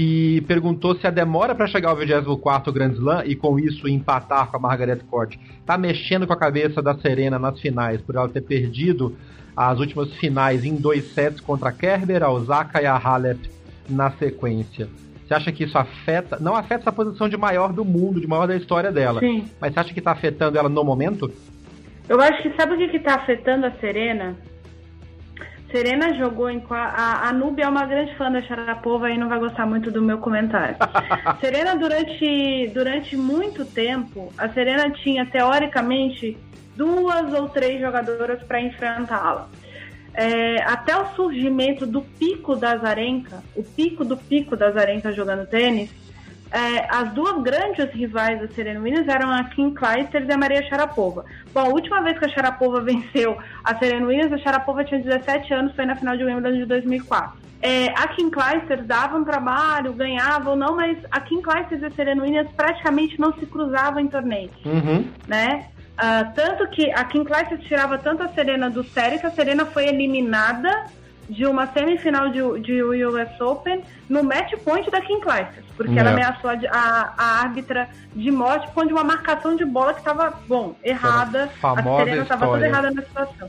que 0.00 0.40
perguntou 0.48 0.96
se 0.96 1.06
a 1.06 1.10
demora 1.10 1.54
para 1.54 1.66
chegar 1.66 1.90
ao 1.90 1.96
24 1.96 2.72
Grand 2.72 2.92
Slam 2.92 3.22
e 3.26 3.36
com 3.36 3.58
isso 3.58 3.86
empatar 3.86 4.50
com 4.50 4.56
a 4.56 4.60
Margaret 4.60 5.00
Court 5.00 5.36
tá 5.66 5.76
mexendo 5.76 6.26
com 6.26 6.32
a 6.32 6.38
cabeça 6.38 6.80
da 6.80 6.94
Serena 6.94 7.38
nas 7.38 7.60
finais, 7.60 8.00
por 8.00 8.14
ela 8.14 8.26
ter 8.26 8.40
perdido 8.40 9.14
as 9.54 9.78
últimas 9.78 10.10
finais 10.14 10.64
em 10.64 10.74
dois 10.74 11.12
sets 11.12 11.38
contra 11.38 11.68
a 11.68 11.72
Kerber, 11.72 12.22
a 12.22 12.30
Osaka 12.30 12.80
e 12.80 12.86
a 12.86 12.96
Halep 12.96 13.50
na 13.90 14.10
sequência. 14.12 14.88
Você 15.26 15.34
acha 15.34 15.52
que 15.52 15.64
isso 15.64 15.76
afeta, 15.76 16.38
não 16.40 16.56
afeta 16.56 16.84
essa 16.84 16.92
posição 16.92 17.28
de 17.28 17.36
maior 17.36 17.70
do 17.70 17.84
mundo, 17.84 18.22
de 18.22 18.26
maior 18.26 18.46
da 18.46 18.56
história 18.56 18.90
dela, 18.90 19.20
Sim. 19.20 19.44
mas 19.60 19.74
você 19.74 19.80
acha 19.80 19.92
que 19.92 19.98
está 19.98 20.12
afetando 20.12 20.56
ela 20.56 20.70
no 20.70 20.82
momento? 20.82 21.30
Eu 22.08 22.18
acho 22.22 22.42
que 22.42 22.56
sabe 22.56 22.72
o 22.72 22.90
que 22.90 22.96
está 22.96 23.16
afetando 23.16 23.66
a 23.66 23.72
Serena? 23.72 24.34
Serena 25.70 26.14
jogou 26.14 26.50
em. 26.50 26.62
A, 26.70 27.28
a 27.28 27.32
Nubia 27.32 27.64
é 27.64 27.68
uma 27.68 27.86
grande 27.86 28.14
fã 28.16 28.30
da 28.30 28.42
Sharapova 28.42 29.10
e 29.10 29.18
não 29.18 29.28
vai 29.28 29.38
gostar 29.38 29.66
muito 29.66 29.90
do 29.90 30.02
meu 30.02 30.18
comentário. 30.18 30.76
Serena, 31.40 31.76
durante, 31.76 32.68
durante 32.74 33.16
muito 33.16 33.64
tempo, 33.64 34.32
a 34.36 34.48
Serena 34.48 34.90
tinha, 34.90 35.24
teoricamente, 35.26 36.36
duas 36.76 37.32
ou 37.32 37.48
três 37.48 37.80
jogadoras 37.80 38.42
para 38.42 38.60
enfrentá-la 38.60 39.48
é, 40.14 40.62
até 40.62 40.96
o 40.96 41.14
surgimento 41.14 41.86
do 41.86 42.02
pico 42.02 42.56
da 42.56 42.76
Zarenka, 42.76 43.42
o 43.54 43.62
pico 43.62 44.04
do 44.04 44.16
pico 44.16 44.56
da 44.56 44.70
Zarenka 44.70 45.12
jogando 45.12 45.46
tênis, 45.46 45.90
é, 46.52 46.86
as 46.90 47.12
duas 47.12 47.42
grandes 47.42 47.90
rivais 47.92 48.40
da 48.40 48.48
Serena 48.48 48.80
Williams 48.80 49.06
eram 49.06 49.30
a 49.30 49.44
Kim 49.44 49.72
Clijsters 49.72 50.28
e 50.28 50.32
a 50.32 50.36
Maria 50.36 50.62
Sharapova. 50.68 51.24
Bom, 51.54 51.60
a 51.60 51.68
última 51.68 52.02
vez 52.02 52.18
que 52.18 52.24
a 52.24 52.28
Sharapova 52.28 52.80
venceu 52.82 53.36
a 53.64 53.76
Serena 53.78 54.06
Williams, 54.06 54.32
a 54.32 54.38
Sharapova 54.38 54.84
tinha 54.84 55.00
17 55.00 55.54
anos, 55.54 55.74
foi 55.76 55.86
na 55.86 55.94
final 55.94 56.16
de 56.16 56.24
Wimbledon 56.24 56.58
de 56.58 56.66
2004. 56.66 57.38
É, 57.62 57.88
a 57.90 58.08
Kim 58.08 58.30
Clijsters 58.30 58.86
dava 58.86 59.18
um 59.18 59.24
trabalho, 59.24 59.92
ganhava 59.92 60.50
ou 60.50 60.56
não, 60.56 60.74
mas 60.74 60.96
a 61.10 61.20
Kim 61.20 61.42
Clijsters 61.42 61.82
e 61.82 61.86
a 61.86 61.90
Serena 61.90 62.22
Williams 62.22 62.50
praticamente 62.56 63.20
não 63.20 63.32
se 63.34 63.44
cruzavam 63.46 64.00
em 64.00 64.08
torneios, 64.08 64.52
uhum. 64.64 65.06
né? 65.28 65.66
Uh, 66.00 66.32
tanto 66.34 66.66
que 66.68 66.90
a 66.92 67.04
Kim 67.04 67.22
Clijsters 67.24 67.62
tirava 67.64 67.98
tanto 67.98 68.22
a 68.22 68.28
Serena 68.28 68.70
do 68.70 68.82
sério 68.82 69.20
que 69.20 69.26
a 69.26 69.30
Serena 69.30 69.66
foi 69.66 69.86
eliminada 69.86 70.86
de 71.30 71.46
uma 71.46 71.66
semifinal 71.68 72.28
de, 72.28 72.40
de 72.60 72.82
US 72.82 73.40
Open 73.40 73.82
no 74.08 74.22
match 74.24 74.52
point 74.64 74.90
da 74.90 75.00
Kim 75.00 75.20
Clijsters, 75.20 75.64
porque 75.76 75.96
ela 75.96 76.10
ameaçou 76.10 76.50
a, 76.50 76.54
a, 76.70 77.14
a, 77.16 77.40
árbitra 77.40 77.88
de 78.14 78.30
morte 78.30 78.68
por 78.72 78.84
de 78.84 78.92
uma 78.92 79.04
marcação 79.04 79.54
de 79.54 79.64
bola 79.64 79.94
que 79.94 80.00
estava, 80.00 80.34
bom, 80.48 80.74
errada. 80.82 81.48
A 81.62 81.82
Serena 82.04 82.22
estava 82.22 82.46
toda 82.46 82.66
errada 82.66 82.90
na 82.90 83.02
situação. 83.02 83.48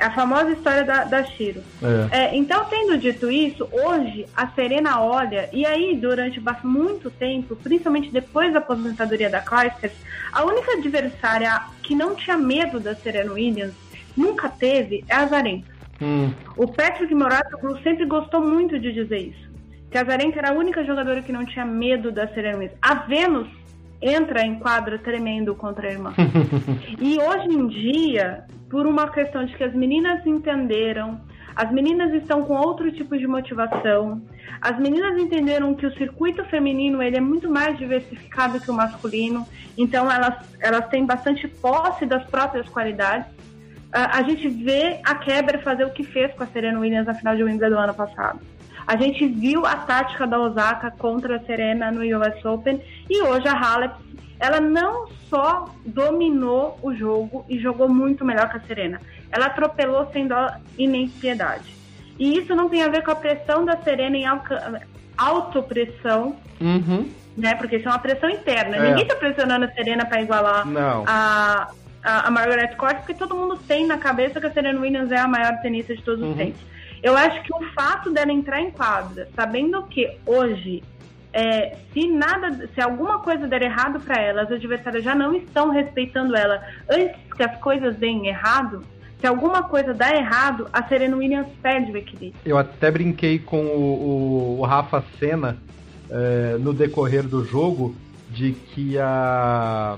É 0.00 0.06
a 0.06 0.10
famosa 0.10 0.50
história 0.50 0.82
da, 0.82 1.04
da 1.04 1.22
Shiro. 1.22 1.62
É. 2.10 2.24
É, 2.24 2.36
então, 2.36 2.64
tendo 2.64 2.98
dito 2.98 3.30
isso, 3.30 3.68
hoje 3.70 4.26
a 4.36 4.48
Serena 4.48 5.00
olha, 5.00 5.48
e 5.52 5.64
aí 5.64 5.96
durante 5.96 6.42
muito 6.64 7.08
tempo, 7.08 7.54
principalmente 7.54 8.10
depois 8.10 8.52
da 8.52 8.58
aposentadoria 8.58 9.30
da 9.30 9.40
Clijsters, 9.40 9.92
a 10.32 10.44
única 10.44 10.72
adversária 10.72 11.62
que 11.84 11.94
não 11.94 12.16
tinha 12.16 12.36
medo 12.36 12.80
da 12.80 12.96
Serena 12.96 13.32
Williams, 13.32 13.74
nunca 14.16 14.48
teve, 14.48 15.04
é 15.08 15.14
a 15.14 15.26
Zarenka. 15.26 15.71
Hum. 16.02 16.32
O 16.56 16.66
Patrick 16.66 17.14
Morato 17.14 17.56
sempre 17.82 18.04
gostou 18.06 18.40
muito 18.40 18.78
de 18.78 18.92
dizer 18.92 19.18
isso. 19.18 19.52
Que 19.90 19.98
a 19.98 20.04
Zarenka 20.04 20.38
era 20.38 20.50
a 20.50 20.54
única 20.54 20.84
jogadora 20.84 21.22
que 21.22 21.32
não 21.32 21.44
tinha 21.44 21.64
medo 21.64 22.10
da 22.10 22.26
Serena 22.28 22.58
Williams. 22.58 22.78
A 22.82 22.94
Vênus 22.94 23.48
entra 24.00 24.44
em 24.44 24.58
quadra 24.58 24.98
tremendo 24.98 25.54
contra 25.54 25.88
a 25.88 25.92
irmã. 25.92 26.12
e 27.00 27.18
hoje 27.18 27.48
em 27.48 27.68
dia, 27.68 28.44
por 28.68 28.86
uma 28.86 29.08
questão 29.08 29.44
de 29.44 29.54
que 29.54 29.62
as 29.62 29.72
meninas 29.72 30.26
entenderam, 30.26 31.20
as 31.54 31.70
meninas 31.70 32.12
estão 32.14 32.42
com 32.42 32.54
outro 32.54 32.90
tipo 32.90 33.16
de 33.16 33.26
motivação, 33.26 34.22
as 34.60 34.78
meninas 34.78 35.20
entenderam 35.20 35.74
que 35.74 35.86
o 35.86 35.92
circuito 35.96 36.44
feminino 36.46 37.02
ele 37.02 37.16
é 37.16 37.20
muito 37.20 37.48
mais 37.48 37.78
diversificado 37.78 38.60
que 38.60 38.70
o 38.70 38.74
masculino, 38.74 39.46
então 39.76 40.10
elas, 40.10 40.34
elas 40.58 40.88
têm 40.88 41.06
bastante 41.06 41.46
posse 41.46 42.06
das 42.06 42.24
próprias 42.24 42.68
qualidades. 42.68 43.26
A 43.92 44.22
gente 44.22 44.48
vê 44.48 45.00
a 45.04 45.14
Keber 45.14 45.62
fazer 45.62 45.84
o 45.84 45.90
que 45.90 46.02
fez 46.02 46.32
com 46.34 46.42
a 46.42 46.46
Serena 46.46 46.80
Williams 46.80 47.06
na 47.06 47.14
final 47.14 47.36
de 47.36 47.44
Wimbledon 47.44 47.76
do 47.76 47.82
ano 47.82 47.94
passado. 47.94 48.40
A 48.86 48.96
gente 48.96 49.26
viu 49.26 49.64
a 49.66 49.76
tática 49.76 50.26
da 50.26 50.40
Osaka 50.40 50.90
contra 50.90 51.36
a 51.36 51.40
Serena 51.40 51.90
no 51.90 52.00
US 52.00 52.44
Open 52.44 52.82
e 53.08 53.22
hoje 53.22 53.46
a 53.46 53.52
Halep, 53.52 53.94
ela 54.40 54.60
não 54.60 55.06
só 55.28 55.68
dominou 55.84 56.78
o 56.82 56.92
jogo 56.94 57.44
e 57.48 57.58
jogou 57.58 57.88
muito 57.88 58.24
melhor 58.24 58.50
que 58.50 58.56
a 58.56 58.60
Serena, 58.60 59.00
ela 59.30 59.46
atropelou 59.46 60.10
sem 60.12 60.26
dó 60.26 60.50
e 60.76 60.86
nem 60.86 61.08
piedade. 61.08 61.74
E 62.18 62.38
isso 62.38 62.54
não 62.54 62.68
tem 62.68 62.82
a 62.82 62.88
ver 62.88 63.02
com 63.02 63.10
a 63.10 63.16
pressão 63.16 63.64
da 63.64 63.76
Serena 63.78 64.16
em 64.16 64.24
autopressão, 65.16 66.36
uhum. 66.60 67.08
né? 67.36 67.54
Porque 67.54 67.76
isso 67.76 67.88
é 67.88 67.90
uma 67.90 67.98
pressão 67.98 68.28
interna. 68.28 68.76
É. 68.76 68.88
Ninguém 68.90 69.06
tá 69.06 69.14
pressionando 69.16 69.64
a 69.64 69.72
Serena 69.72 70.04
para 70.04 70.22
igualar 70.22 70.66
a, 71.06 71.68
a, 72.02 72.28
a, 72.28 72.30
Margaret 72.30 72.74
Court, 72.76 72.96
porque 72.98 73.14
todo 73.14 73.34
mundo 73.34 73.58
tem 73.66 73.86
na 73.86 73.98
cabeça 73.98 74.40
que 74.40 74.46
a 74.46 74.52
Serena 74.52 74.80
Williams 74.80 75.10
é 75.10 75.18
a 75.18 75.28
maior 75.28 75.60
tenista 75.60 75.94
de 75.94 76.02
todos 76.02 76.22
uhum. 76.22 76.30
os 76.30 76.36
tempos. 76.36 76.60
Eu 77.02 77.16
acho 77.16 77.42
que 77.42 77.52
o 77.52 77.60
fato 77.72 78.12
dela 78.12 78.32
entrar 78.32 78.60
em 78.60 78.70
quadra, 78.70 79.28
sabendo 79.34 79.82
que 79.84 80.16
hoje, 80.24 80.82
é, 81.32 81.76
se 81.92 82.06
nada, 82.06 82.68
se 82.72 82.80
alguma 82.80 83.18
coisa 83.18 83.46
der 83.46 83.62
errado 83.62 84.00
para 84.00 84.20
ela, 84.20 84.42
as 84.42 84.52
adversárias 84.52 85.02
já 85.02 85.14
não 85.14 85.34
estão 85.34 85.70
respeitando 85.70 86.36
ela 86.36 86.62
antes 86.88 87.16
que 87.36 87.42
as 87.42 87.56
coisas 87.60 87.96
deem 87.96 88.28
errado. 88.28 88.84
Se 89.20 89.26
alguma 89.26 89.62
coisa 89.62 89.94
dá 89.94 90.14
errado, 90.14 90.68
a 90.72 90.82
Serena 90.84 91.16
Williams 91.16 91.48
perde 91.60 91.92
o 91.92 91.96
equilíbrio. 91.96 92.40
Eu 92.44 92.58
até 92.58 92.90
brinquei 92.90 93.38
com 93.38 93.64
o, 93.64 94.56
o, 94.56 94.60
o 94.60 94.64
Rafa 94.64 95.02
Senna 95.18 95.56
é, 96.10 96.56
no 96.58 96.72
decorrer 96.72 97.26
do 97.26 97.44
jogo 97.44 97.94
de 98.30 98.52
que 98.52 98.98
a, 98.98 99.96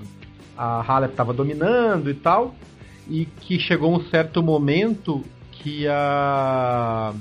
a 0.57 0.83
Halep 0.87 1.13
estava 1.13 1.33
dominando 1.33 2.11
e 2.11 2.15
tal, 2.15 2.55
e 3.09 3.27
que 3.27 3.59
chegou 3.59 3.95
um 3.95 4.05
certo 4.09 4.43
momento 4.43 5.25
que 5.51 5.87
a 5.89 7.13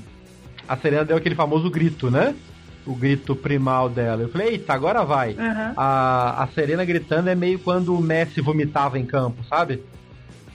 a 0.66 0.76
Serena 0.76 1.04
deu 1.04 1.16
aquele 1.16 1.34
famoso 1.34 1.70
grito, 1.70 2.10
né? 2.10 2.34
O 2.86 2.94
grito 2.94 3.34
primal 3.34 3.88
dela. 3.88 4.22
Eu 4.22 4.28
falei, 4.28 4.48
eita, 4.48 4.72
agora 4.72 5.04
vai. 5.04 5.32
Uhum. 5.32 5.72
A, 5.76 6.42
a 6.42 6.46
Serena 6.48 6.84
gritando 6.84 7.28
é 7.28 7.34
meio 7.34 7.58
quando 7.58 7.94
o 7.94 8.00
Messi 8.00 8.40
vomitava 8.40 8.98
em 8.98 9.06
campo, 9.06 9.42
sabe? 9.44 9.82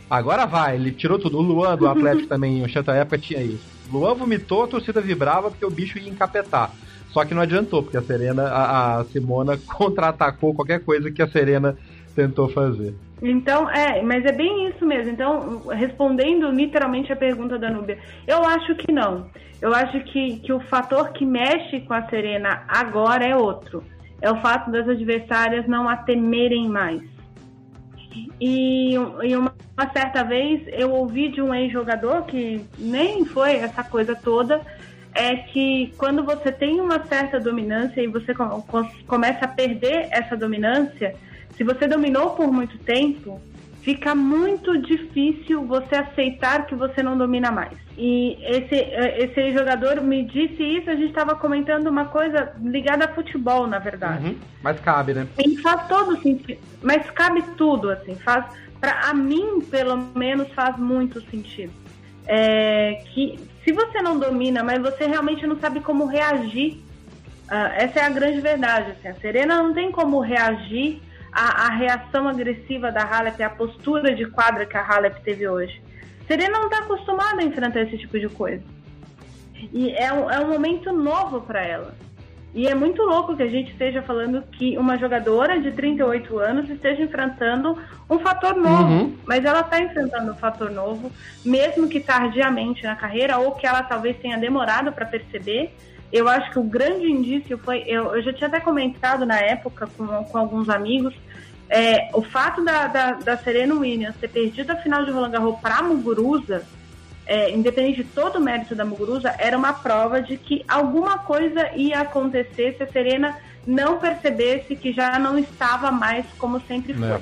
Agora 0.10 0.46
vai, 0.46 0.76
ele 0.76 0.92
tirou 0.92 1.20
tudo. 1.20 1.38
O 1.38 1.42
Luan 1.42 1.76
do 1.76 1.88
Atlético 1.88 2.28
também, 2.30 2.63
em 2.63 2.70
certa 2.70 2.94
época, 2.94 3.18
tinha 3.18 3.42
isso. 3.42 3.63
Luan 3.92 4.13
vomitou, 4.13 4.63
a 4.63 4.68
torcida 4.68 5.02
vibrava 5.02 5.50
porque 5.50 5.65
o 5.65 5.72
bicho 5.72 5.98
ia 5.98 6.10
encapetar. 6.10 6.72
Só 7.12 7.26
que 7.26 7.34
não 7.34 7.42
adiantou, 7.42 7.82
porque 7.82 7.98
a 7.98 8.04
Serena, 8.04 8.44
a, 8.44 9.00
a 9.00 9.06
Simona 9.06 9.58
contra-atacou 9.65 10.54
qualquer 10.54 10.84
coisa 10.84 11.10
que 11.10 11.22
a 11.22 11.28
Serena 11.28 11.78
tentou 12.20 12.50
fazer. 12.50 12.94
Então, 13.22 13.70
é, 13.70 14.02
mas 14.02 14.26
é 14.26 14.32
bem 14.32 14.68
isso 14.68 14.86
mesmo. 14.86 15.12
Então, 15.12 15.68
respondendo 15.70 16.52
literalmente 16.52 17.12
a 17.12 17.16
pergunta 17.16 17.58
da 17.58 17.70
Núbia, 17.70 17.98
eu 18.28 18.44
acho 18.44 18.76
que 18.76 18.92
não. 18.92 19.28
Eu 19.62 19.74
acho 19.74 20.02
que, 20.06 20.40
que 20.40 20.52
o 20.52 20.60
fator 20.60 21.12
que 21.12 21.26
mexe 21.26 21.82
com 21.82 21.94
a 21.94 22.08
Serena 22.10 22.64
agora 22.68 23.26
é 23.26 23.36
outro. 23.36 23.84
É 24.22 24.30
o 24.30 24.42
fato 24.42 24.70
das 24.70 24.88
adversárias 24.88 25.66
não 25.68 25.88
a 25.88 25.96
temerem 25.96 26.68
mais. 26.68 27.02
E, 28.40 28.94
e 28.94 29.36
uma, 29.36 29.54
uma 29.78 29.90
certa 29.94 30.24
vez 30.24 30.62
eu 30.68 30.92
ouvi 30.92 31.30
de 31.30 31.42
um 31.42 31.54
ex-jogador 31.54 32.24
que 32.26 32.66
nem 32.78 33.24
foi 33.24 33.58
essa 33.58 33.84
coisa 33.84 34.16
toda, 34.16 34.62
é 35.14 35.36
que 35.36 35.94
quando 35.98 36.24
você 36.24 36.52
tem 36.52 36.80
uma 36.82 37.06
certa 37.06 37.40
dominância 37.40 38.02
e 38.02 38.08
você 38.08 38.34
começa 39.08 39.46
a 39.46 39.48
perder 39.48 40.08
essa 40.12 40.36
dominância, 40.36 41.16
se 41.60 41.63
você 41.65 41.89
dominou 41.89 42.30
por 42.38 42.50
muito 42.50 42.78
tempo, 42.78 43.41
fica 43.82 44.15
muito 44.15 44.78
difícil 44.82 45.65
você 45.65 45.98
aceitar 45.98 46.65
que 46.65 46.74
você 46.74 47.04
não 47.04 47.17
domina 47.17 47.52
mais. 47.52 47.78
E 47.98 48.38
esse, 48.43 48.76
esse 48.76 49.52
jogador 49.52 50.00
me 50.00 50.24
disse 50.24 50.63
isso, 50.63 50.89
a 50.89 50.95
gente 50.95 51.10
estava 51.10 51.36
comentando 51.36 51.88
uma 51.88 52.06
coisa 52.06 52.54
ligada 52.63 53.04
a 53.04 53.13
futebol, 53.13 53.67
na 53.67 53.78
verdade. 53.78 54.28
Uhum. 54.28 54.38
Mas 54.63 54.80
cabe, 54.80 55.13
né? 55.13 55.28
E 55.38 55.58
faz 55.58 55.86
todo 55.89 56.17
sentido. 56.22 56.62
Mas 56.82 57.12
cabe 57.12 57.41
tudo, 57.58 57.89
assim. 57.89 58.15
Faz, 58.15 58.45
pra 58.80 59.10
a 59.10 59.13
mim, 59.13 59.60
pelo 59.69 59.98
menos, 60.15 60.48
faz 60.54 60.78
muito 60.78 61.19
sentido. 61.30 61.74
é, 62.26 63.02
que 63.13 63.38
se 63.65 63.74
você 63.74 64.02
não 64.02 64.17
domina, 64.17 64.63
mas 64.63 64.82
você 64.82 65.08
realmente 65.08 65.45
não 65.45 65.60
sabe 65.60 65.82
como 65.82 66.06
reagir, 66.06 66.78
uh, 67.52 67.74
essa 67.76 68.00
é 68.00 68.04
a 68.04 68.10
grande 68.10 68.39
verdade. 68.39 68.91
Assim, 68.91 69.10
a 69.10 69.15
Serena 69.15 69.62
não 69.62 69.74
tem 69.74 69.91
como 69.91 70.22
reagir 70.22 71.02
à, 71.32 71.65
à 71.65 71.70
reação 71.70 72.28
agressiva 72.28 72.92
da 72.92 73.04
Halep, 73.04 73.42
à 73.42 73.50
postura 73.50 74.15
de 74.15 74.26
quadra 74.26 74.65
que 74.65 74.78
a 74.78 74.86
Halep 74.86 75.22
teve 75.22 75.48
hoje. 75.48 75.82
Serena 76.28 76.60
não 76.60 76.65
está 76.65 76.80
acostumada 76.80 77.42
a 77.42 77.44
enfrentar 77.44 77.82
esse 77.82 77.98
tipo 77.98 78.20
de 78.20 78.30
coisa. 78.30 78.63
E 79.74 79.92
é 79.92 80.12
um, 80.13 80.30
é 80.30 80.39
um 80.39 80.48
momento 80.48 80.92
novo 80.94 81.42
para 81.42 81.62
ela. 81.65 81.96
E 82.54 82.68
é 82.68 82.74
muito 82.74 83.04
louco 83.04 83.36
que 83.36 83.44
a 83.44 83.48
gente 83.48 83.72
esteja 83.72 84.02
falando 84.02 84.42
que 84.42 84.78
uma 84.78 84.98
jogadora 84.98 85.60
de 85.62 85.72
38 85.72 86.39
anos 86.39 86.70
esteja 86.70 87.04
enfrentando 87.04 87.78
um 88.10 88.18
fator 88.20 88.56
novo. 88.56 88.92
Uhum. 88.92 89.15
Mas 89.26 89.46
ela 89.46 89.60
está 89.60 89.80
enfrentando 89.80 90.32
um 90.32 90.36
fator 90.36 90.72
novo, 90.72 91.12
mesmo 91.46 91.88
que 91.88 92.00
tardiamente 92.00 92.84
na 92.84 92.96
carreira, 92.96 93.38
ou 93.38 93.52
que 93.52 93.68
ela 93.68 93.84
talvez 93.84 94.18
tenha 94.18 94.38
demorado 94.38 94.92
para 94.92 95.06
perceber. 95.06 95.76
Eu 96.12 96.28
acho 96.28 96.52
que 96.52 96.60
o 96.60 96.63
grande 96.63 97.06
indício 97.06 97.58
foi. 97.58 97.84
Eu, 97.86 98.15
eu 98.15 98.22
já 98.22 98.34
tinha 98.34 98.48
até 98.48 98.60
comentado 98.60 99.26
na 99.26 99.39
época 99.39 99.88
com, 99.98 100.08
com 100.24 100.38
alguns 100.38 100.69
amigos. 100.69 101.13
É, 101.69 102.10
o 102.13 102.22
fato 102.24 102.63
da, 102.63 102.88
da, 102.88 103.12
da 103.12 103.38
Serena 103.38 103.76
Williams 103.76 104.15
ter 104.15 104.28
perdido 104.28 104.72
a 104.72 104.76
final 104.76 105.06
de 105.06 105.12
Roland 105.12 105.30
Garros 105.30 105.60
para 105.60 105.84
Muguruza 105.84 106.65
é, 107.30 107.52
independente 107.52 108.04
de 108.04 108.10
todo 108.10 108.38
o 108.39 108.41
mérito 108.41 108.74
da 108.74 108.84
Muguruza, 108.84 109.36
era 109.38 109.56
uma 109.56 109.72
prova 109.72 110.19
de 110.19 110.36
que 110.36 110.65
alguma 110.67 111.19
coisa 111.19 111.69
ia 111.76 112.00
acontecer 112.00 112.76
se 112.76 112.82
a 112.82 112.88
Serena 112.88 113.38
não 113.67 114.00
percebesse 114.00 114.76
que 114.76 114.91
já 114.91 115.19
não 115.19 115.38
estava 115.38 115.91
mais 115.91 116.26
como 116.39 116.60
sempre 116.62 116.95
foi. 116.95 117.08
É. 117.08 117.22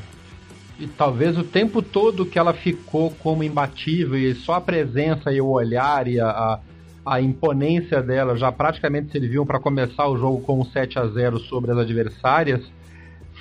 E 0.80 0.88
talvez 0.88 1.38
o 1.38 1.43
tempo 1.43 1.82
todo 1.82 2.26
que 2.26 2.39
ela 2.39 2.54
ficou 2.54 3.12
como 3.19 3.43
imbatível 3.43 4.17
e 4.17 4.34
só 4.34 4.54
a 4.54 4.62
presença 4.62 5.30
e 5.30 5.41
o 5.41 5.47
olhar 5.47 6.08
e 6.08 6.21
a, 6.21 6.30
a, 6.30 6.60
a 7.08 7.22
imponência 7.22 8.02
dela 8.02 8.36
já 8.36 8.52
praticamente 8.52 9.12
serviam 9.12 9.46
para 9.46 9.60
começar 9.60 10.08
o 10.08 10.17
jogo 10.17 10.41
com 10.41 10.60
um 10.60 10.65
7 10.65 11.00
a 11.00 11.08
0 11.08 11.39
sobre 11.39 11.72
as 11.72 11.78
adversárias, 11.78 12.62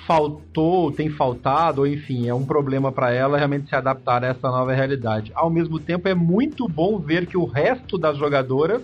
faltou, 0.07 0.89
tem 0.89 1.09
faltado, 1.09 1.81
ou 1.81 1.87
enfim, 1.87 2.29
é 2.29 2.33
um 2.33 2.45
problema 2.45 2.93
para 2.93 3.11
ela 3.11 3.37
realmente 3.37 3.67
se 3.67 3.75
adaptar 3.75 4.23
a 4.23 4.27
essa 4.27 4.47
nova 4.47 4.73
realidade. 4.73 5.33
Ao 5.35 5.49
mesmo 5.49 5.79
tempo, 5.79 6.07
é 6.07 6.15
muito 6.15 6.65
bom 6.67 6.97
ver 6.97 7.25
que 7.25 7.37
o 7.37 7.45
resto 7.45 7.97
das 7.97 8.17
jogadoras 8.17 8.81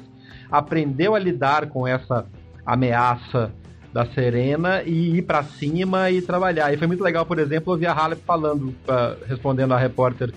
aprendeu 0.52 1.15
a 1.15 1.19
lidar 1.19 1.67
com 1.69 1.88
essa 1.88 2.26
ameaça 2.65 3.54
da 3.93 4.06
Serena 4.08 4.84
e 4.84 5.17
ir 5.17 5.22
para 5.22 5.43
cima 5.43 6.12
e 6.12 6.22
trabalhar. 6.22 6.74
E 6.74 6.78
foi 6.78 6.88
muito 6.88 7.04
legal, 7.04 7.26
por 7.26 7.39
exemplo, 7.39 7.72
ouvir 7.72 7.88
a 7.88 7.93
Halep 7.93 8.22
falando, 8.26 8.69
uh, 8.69 9.26
respondendo 9.28 9.74
a 9.74 9.78
repórter 9.78 10.34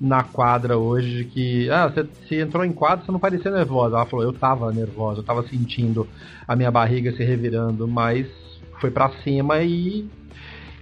na 0.00 0.22
quadra 0.22 0.78
hoje 0.78 1.24
que 1.24 1.68
ah, 1.68 1.88
você, 1.88 2.02
você 2.04 2.40
entrou 2.40 2.64
em 2.64 2.72
quadra, 2.72 3.04
você 3.04 3.12
não 3.12 3.20
parecia 3.20 3.50
nervosa. 3.50 3.96
Ela 3.96 4.06
falou, 4.06 4.24
eu 4.24 4.32
tava 4.32 4.72
nervosa, 4.72 5.20
eu 5.20 5.24
tava 5.24 5.46
sentindo 5.46 6.08
a 6.48 6.56
minha 6.56 6.70
barriga 6.70 7.12
se 7.12 7.22
revirando, 7.22 7.86
mas 7.86 8.26
foi 8.80 8.90
para 8.90 9.10
cima 9.22 9.60
e 9.60 10.08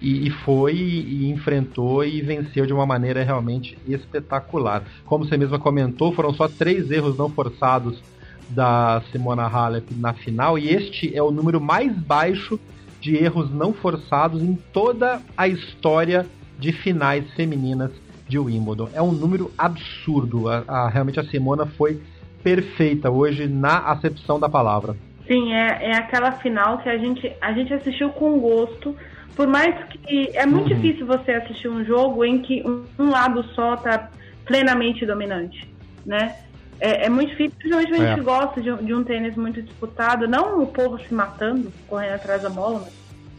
e, 0.00 0.28
e, 0.28 0.30
foi 0.30 0.74
e 0.74 1.28
enfrentou 1.28 2.04
e 2.04 2.22
venceu 2.22 2.64
de 2.64 2.72
uma 2.72 2.86
maneira 2.86 3.24
realmente 3.24 3.76
espetacular. 3.86 4.84
Como 5.04 5.24
você 5.24 5.36
mesma 5.36 5.58
comentou, 5.58 6.12
foram 6.12 6.32
só 6.32 6.46
três 6.46 6.88
erros 6.88 7.18
não 7.18 7.28
forçados 7.28 8.00
da 8.48 9.02
Simona 9.10 9.42
Halep 9.42 9.92
na 9.96 10.14
final 10.14 10.56
e 10.56 10.68
este 10.68 11.14
é 11.16 11.22
o 11.22 11.32
número 11.32 11.60
mais 11.60 11.92
baixo 11.96 12.60
de 13.00 13.16
erros 13.16 13.52
não 13.52 13.72
forçados 13.72 14.40
em 14.40 14.54
toda 14.72 15.20
a 15.36 15.48
história 15.48 16.24
de 16.58 16.72
finais 16.72 17.28
femininas 17.34 17.90
de 18.28 18.38
Wimbledon. 18.38 18.90
É 18.92 19.02
um 19.02 19.12
número 19.12 19.50
absurdo. 19.56 20.48
A, 20.48 20.64
a, 20.66 20.88
realmente 20.88 21.18
a 21.18 21.24
Simona 21.24 21.66
foi 21.66 22.00
perfeita 22.42 23.10
hoje 23.10 23.48
na 23.48 23.78
acepção 23.78 24.38
da 24.38 24.48
palavra. 24.48 24.96
Sim, 25.26 25.52
é, 25.52 25.90
é 25.90 25.96
aquela 25.96 26.32
final 26.32 26.78
que 26.78 26.88
a 26.88 26.96
gente, 26.96 27.32
a 27.40 27.52
gente 27.52 27.72
assistiu 27.72 28.10
com 28.10 28.38
gosto 28.38 28.94
por 29.38 29.46
mais 29.46 29.72
que 29.84 30.36
é 30.36 30.44
muito 30.44 30.68
uhum. 30.68 30.80
difícil 30.80 31.06
você 31.06 31.30
assistir 31.30 31.68
um 31.68 31.84
jogo 31.84 32.24
em 32.24 32.42
que 32.42 32.60
um, 32.66 32.84
um 32.98 33.08
lado 33.08 33.44
só 33.54 33.74
está 33.74 34.10
plenamente 34.44 35.06
dominante, 35.06 35.72
né? 36.04 36.34
É, 36.80 37.06
é, 37.06 37.08
muito 37.08 37.30
difícil, 37.30 37.54
principalmente 37.56 37.92
a 37.92 38.08
gente 38.08 38.20
é. 38.20 38.22
gosta 38.24 38.60
de, 38.60 38.76
de, 38.84 38.92
um 38.92 39.04
tênis 39.04 39.36
muito 39.36 39.62
disputado, 39.62 40.26
não 40.26 40.60
o 40.60 40.66
povo 40.66 40.98
se 40.98 41.14
matando, 41.14 41.72
correndo 41.86 42.14
atrás 42.14 42.42
da 42.42 42.50
bola, 42.50 42.80
mas 42.84 42.92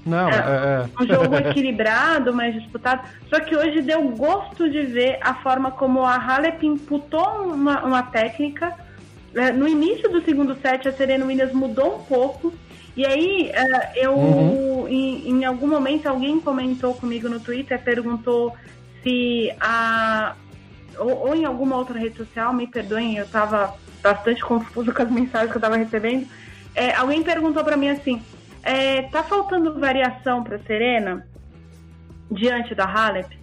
não, 0.10 0.30
é, 0.30 0.34
é, 0.34 0.38
é. 0.38 1.04
um 1.04 1.08
jogo 1.08 1.36
equilibrado, 1.50 2.34
mais 2.34 2.54
disputado. 2.54 3.08
Só 3.30 3.40
que 3.40 3.56
hoje 3.56 3.82
deu 3.82 4.02
gosto 4.10 4.70
de 4.70 4.82
ver 4.84 5.20
a 5.22 5.36
forma 5.36 5.72
como 5.72 6.06
a 6.06 6.16
Halep 6.16 6.66
imputou 6.66 7.54
uma, 7.54 7.84
uma 7.86 8.04
técnica. 8.04 8.74
É, 9.36 9.52
no 9.52 9.68
início 9.68 10.10
do 10.10 10.22
segundo 10.24 10.56
set, 10.62 10.88
a 10.88 10.92
Serena 10.92 11.26
Williams 11.26 11.54
mudou 11.54 11.98
um 11.98 12.04
pouco 12.04 12.54
e 13.00 13.06
aí, 13.06 13.50
uh, 13.50 13.96
eu, 13.96 14.14
uhum. 14.14 14.88
em, 14.90 15.30
em, 15.30 15.46
algum 15.46 15.68
momento, 15.68 16.08
alguém 16.08 16.38
comentou 16.38 16.94
comigo 16.94 17.30
no 17.30 17.40
Twitter, 17.40 17.82
perguntou 17.82 18.54
se 19.02 19.54
a. 19.58 20.36
Ou, 20.98 21.28
ou, 21.28 21.34
em 21.34 21.46
alguma 21.46 21.78
outra 21.78 21.98
rede 21.98 22.18
social, 22.18 22.54
me 22.54 22.68
perdoem, 22.68 23.16
eu 23.16 23.24
estava 23.24 23.74
bastante 24.04 24.42
confuso 24.44 24.94
com 24.94 25.02
as 25.02 25.10
mensagens 25.10 25.50
que 25.50 25.56
eu 25.56 25.60
estava 25.60 25.78
recebendo. 25.78 26.28
É, 26.76 26.94
alguém 26.94 27.24
perguntou 27.24 27.64
para 27.64 27.78
mim 27.78 27.88
assim: 27.88 28.22
é, 28.64 29.04
tá 29.04 29.24
faltando 29.24 29.80
variação 29.80 30.44
para 30.44 30.60
Serena 30.60 31.26
diante 32.32 32.76
da 32.76 32.86
Halep? 32.86 33.38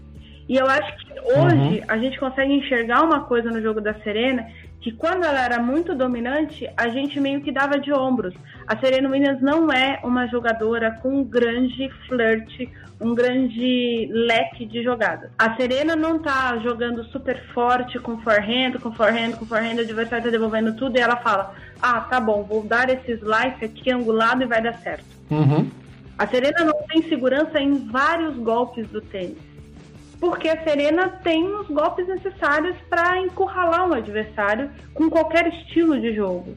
E 0.49 0.57
eu 0.57 0.67
acho 0.67 0.97
que 0.99 1.21
hoje 1.21 1.81
uhum. 1.81 1.85
a 1.89 1.99
gente 1.99 2.19
consegue 2.19 2.53
enxergar 2.53 3.03
uma 3.03 3.25
coisa 3.25 3.51
no 3.51 3.61
jogo 3.61 3.81
da 3.81 3.95
Serena 3.95 4.47
que 4.81 4.93
quando 4.93 5.25
ela 5.25 5.45
era 5.45 5.61
muito 5.61 5.95
dominante, 5.95 6.71
a 6.77 6.89
gente 6.89 7.19
meio 7.19 7.41
que 7.41 7.51
dava 7.51 7.81
de 7.81 7.93
ombros. 7.93 8.35
A 8.67 8.77
Serena 8.79 9.09
Williams 9.09 9.41
não 9.41 9.71
é 9.71 10.01
uma 10.03 10.27
jogadora 10.27 10.91
com 11.01 11.21
um 11.21 11.25
grande 11.25 11.89
flerte, 12.09 12.69
um 13.01 13.15
grande 13.15 14.09
leque 14.11 14.67
de 14.67 14.83
jogadas. 14.83 15.31
A 15.39 15.55
Serena 15.55 15.95
não 15.95 16.19
tá 16.19 16.59
jogando 16.59 17.05
super 17.05 17.41
forte 17.53 17.99
com 18.01 18.19
forehand, 18.19 18.73
com 18.81 18.93
forehand, 18.93 19.33
com 19.33 19.47
forehand, 19.47 19.77
o 19.77 19.81
adversário 19.81 20.25
tá 20.25 20.31
devolvendo 20.31 20.75
tudo 20.75 20.97
e 20.97 21.01
ela 21.01 21.17
fala: 21.17 21.55
"Ah, 21.81 22.01
tá 22.01 22.19
bom, 22.19 22.43
vou 22.43 22.65
dar 22.65 22.91
esse 22.91 23.13
slice 23.13 23.65
aqui 23.65 23.93
angulado 23.93 24.43
e 24.43 24.47
vai 24.47 24.61
dar 24.61 24.75
certo". 24.79 25.05
Uhum. 25.31 25.71
A 26.19 26.27
Serena 26.27 26.65
não 26.65 26.83
tem 26.89 27.03
segurança 27.09 27.61
em 27.61 27.87
vários 27.89 28.37
golpes 28.37 28.89
do 28.89 29.01
tênis 29.01 29.47
porque 30.19 30.49
a 30.49 30.65
Serena 30.65 31.09
tem 31.09 31.45
os 31.55 31.69
golpes 31.69 32.09
necessários 32.09 32.77
para 32.89 33.21
encurralar 33.21 33.89
um 33.89 33.93
adversário 33.93 34.71
com 34.95 35.11
qualquer 35.11 35.47
estilo 35.49 36.01
de 36.01 36.15
jogo. 36.15 36.57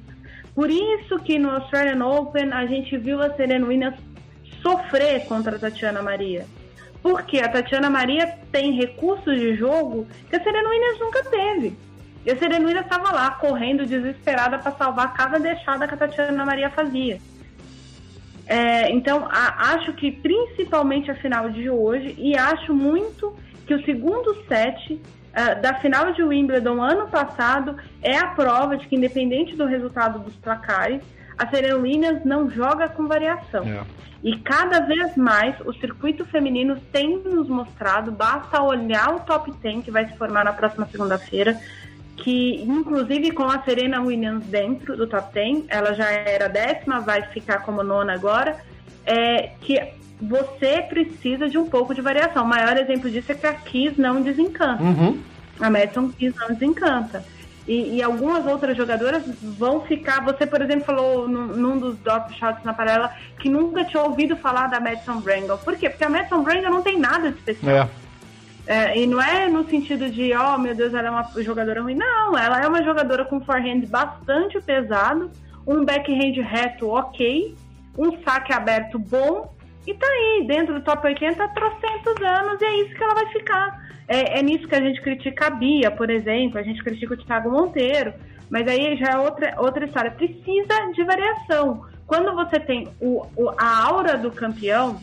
Por 0.54 0.70
isso 0.70 1.18
que 1.20 1.38
no 1.40 1.52
Australian 1.52 2.06
Open 2.06 2.52
a 2.52 2.66
gente 2.66 2.98
viu 2.98 3.22
a 3.22 3.34
Serena 3.36 3.66
Williams 3.66 4.00
sofrer 4.62 5.26
contra 5.26 5.56
a 5.56 5.60
Tatiana 5.60 6.02
Maria. 6.02 6.46
Porque 7.02 7.40
a 7.40 7.48
Tatiana 7.48 7.90
Maria 7.90 8.38
tem 8.52 8.74
recursos 8.74 9.40
de 9.40 9.56
jogo 9.56 10.06
que 10.30 10.36
a 10.36 10.44
Serena 10.44 10.70
Williams 10.70 11.00
nunca 11.00 11.24
teve. 11.24 11.78
E 12.26 12.32
a 12.32 12.38
Serena 12.38 12.66
Williams 12.66 12.86
estava 12.86 13.12
lá 13.14 13.32
correndo 13.32 13.86
desesperada 13.86 14.60
para 14.60 14.72
salvar 14.74 15.14
cada 15.14 15.40
deixada 15.40 15.88
que 15.88 15.94
a 15.94 15.98
Tatiana 15.98 16.46
Maria 16.46 16.70
fazia. 16.70 17.20
É, 18.46 18.92
então, 18.92 19.28
a, 19.30 19.74
acho 19.74 19.94
que 19.94 20.12
principalmente 20.12 21.10
a 21.12 21.16
final 21.16 21.50
de 21.52 21.70
hoje, 21.70 22.16
e 22.18 22.36
acho 22.36 22.74
muito 22.74 23.34
que 23.66 23.76
o 23.76 23.86
segundo 23.86 24.36
set 24.48 25.00
uh, 25.32 25.62
da 25.62 25.76
final 25.76 26.12
de 26.12 26.24
Wimbledon 26.24 26.82
ano 26.82 27.08
passado 27.08 27.76
é 28.02 28.18
a 28.18 28.28
prova 28.28 28.78
de 28.78 28.88
que, 28.88 28.96
independente 28.96 29.56
do 29.56 29.66
resultado 29.66 30.20
dos 30.20 30.36
placares, 30.36 31.02
a 31.38 31.48
Serena 31.48 31.78
Williams 31.78 32.26
não 32.26 32.50
joga 32.50 32.90
com 32.90 33.08
variação. 33.08 33.64
É. 33.64 33.82
E 34.22 34.38
cada 34.38 34.82
vez 34.82 35.16
mais 35.16 35.56
o 35.62 35.74
circuito 35.74 36.26
feminino 36.26 36.76
tem 36.92 37.18
nos 37.20 37.48
mostrado, 37.48 38.12
basta 38.12 38.62
olhar 38.62 39.16
o 39.16 39.22
top 39.22 39.52
10 39.52 39.86
que 39.86 39.92
vai 39.92 40.06
se 40.08 40.18
formar 40.18 40.44
na 40.44 40.52
próxima 40.52 40.86
segunda-feira, 40.88 41.58
que 42.18 42.62
inclusive 42.64 43.32
com 43.32 43.46
a 43.46 43.62
Serena 43.64 44.02
Williams 44.02 44.44
dentro 44.46 44.98
do 44.98 45.08
top 45.08 45.34
10, 45.34 45.66
ela 45.70 45.94
já 45.94 46.10
era 46.10 46.50
décima, 46.50 47.00
vai 47.00 47.22
ficar 47.24 47.60
como 47.60 47.82
nona 47.82 48.14
agora, 48.14 48.58
é, 49.06 49.52
que 49.62 49.80
você 50.22 50.82
precisa 50.82 51.48
de 51.48 51.58
um 51.58 51.68
pouco 51.68 51.94
de 51.94 52.02
variação. 52.02 52.44
O 52.44 52.48
maior 52.48 52.78
exemplo 52.78 53.10
disso 53.10 53.32
é 53.32 53.36
que 53.36 53.48
a 53.48 53.54
Kiss 53.54 54.00
não 54.00 54.22
desencanta. 54.22 54.84
Uhum. 54.84 55.20
A 55.60 55.70
Madison 55.70 56.10
Kiss 56.10 56.38
não 56.38 56.50
desencanta. 56.50 57.24
E, 57.68 57.98
e, 57.98 58.04
algumas 58.04 58.48
outras 58.48 58.76
jogadoras 58.76 59.24
vão 59.44 59.82
ficar. 59.82 60.24
Você, 60.26 60.48
por 60.48 60.60
exemplo, 60.62 60.86
falou 60.86 61.28
num, 61.28 61.48
num 61.48 61.78
dos 61.78 62.00
drop 62.00 62.34
shots 62.34 62.64
na 62.64 62.74
paralela 62.74 63.14
que 63.40 63.48
nunca 63.48 63.86
tinha 63.86 64.02
ouvido 64.02 64.36
falar 64.36 64.68
da 64.68 64.80
Madison 64.80 65.20
Brangle. 65.20 65.58
Por 65.60 65.78
quê? 65.78 65.88
Porque 65.88 66.04
a 66.04 66.10
Madison 66.10 66.42
Brangle 66.42 66.72
não 66.72 66.82
tem 66.82 66.98
nada 66.98 67.32
de 67.32 67.38
especial. 67.38 67.88
É. 67.96 68.10
É, 68.66 69.00
e 69.00 69.08
não 69.08 69.22
é 69.22 69.48
no 69.48 69.68
sentido 69.68 70.10
de, 70.10 70.32
oh 70.36 70.58
meu 70.58 70.76
Deus, 70.76 70.94
ela 70.94 71.08
é 71.08 71.12
uma 71.12 71.44
jogadora 71.44 71.82
ruim. 71.82 71.96
Não, 71.96 72.38
ela 72.38 72.62
é 72.62 72.68
uma 72.68 72.84
jogadora 72.84 73.26
com 73.26 73.42
forehand 73.42 73.82
bastante 73.88 74.60
pesado, 74.62 75.32
um 75.66 75.84
backhand 75.84 76.40
reto 76.42 76.88
ok, 76.90 77.56
um 77.98 78.22
saque 78.24 78.54
aberto 78.54 79.00
bom 79.00 79.52
e 79.88 79.94
tá 79.94 80.06
aí, 80.06 80.46
dentro 80.48 80.74
do 80.74 80.82
top 80.82 81.06
80 81.08 81.44
há 81.44 81.48
trocentos 81.50 82.22
anos, 82.22 82.62
e 82.62 82.66
é 82.66 82.82
isso 82.82 82.96
que 82.96 83.04
ela 83.04 83.14
vai 83.16 83.26
ficar. 83.28 83.90
É, 84.08 84.40
é 84.40 84.44
nisso 84.44 84.68
que 84.68 84.76
a 84.76 84.82
gente 84.82 85.02
critica 85.02 85.48
a 85.48 85.50
Bia, 85.50 85.92
por 85.92 86.10
exemplo, 86.10 86.60
a 86.60 86.64
gente 86.64 86.84
critica 86.84 87.14
o 87.14 87.18
Thiago 87.18 87.52
Monteiro, 87.52 88.14
mas 88.50 88.68
aí 88.68 88.98
já 88.98 89.12
é 89.12 89.18
outra, 89.18 89.54
outra 89.58 89.86
história. 89.86 90.12
Precisa 90.12 90.92
de 90.94 91.04
variação. 91.04 91.86
Quando 92.08 92.34
você 92.34 92.60
tem 92.60 92.88
o, 93.00 93.26
o 93.36 93.50
a 93.58 93.86
aura 93.88 94.18
do 94.18 94.32
campeão, 94.32 95.00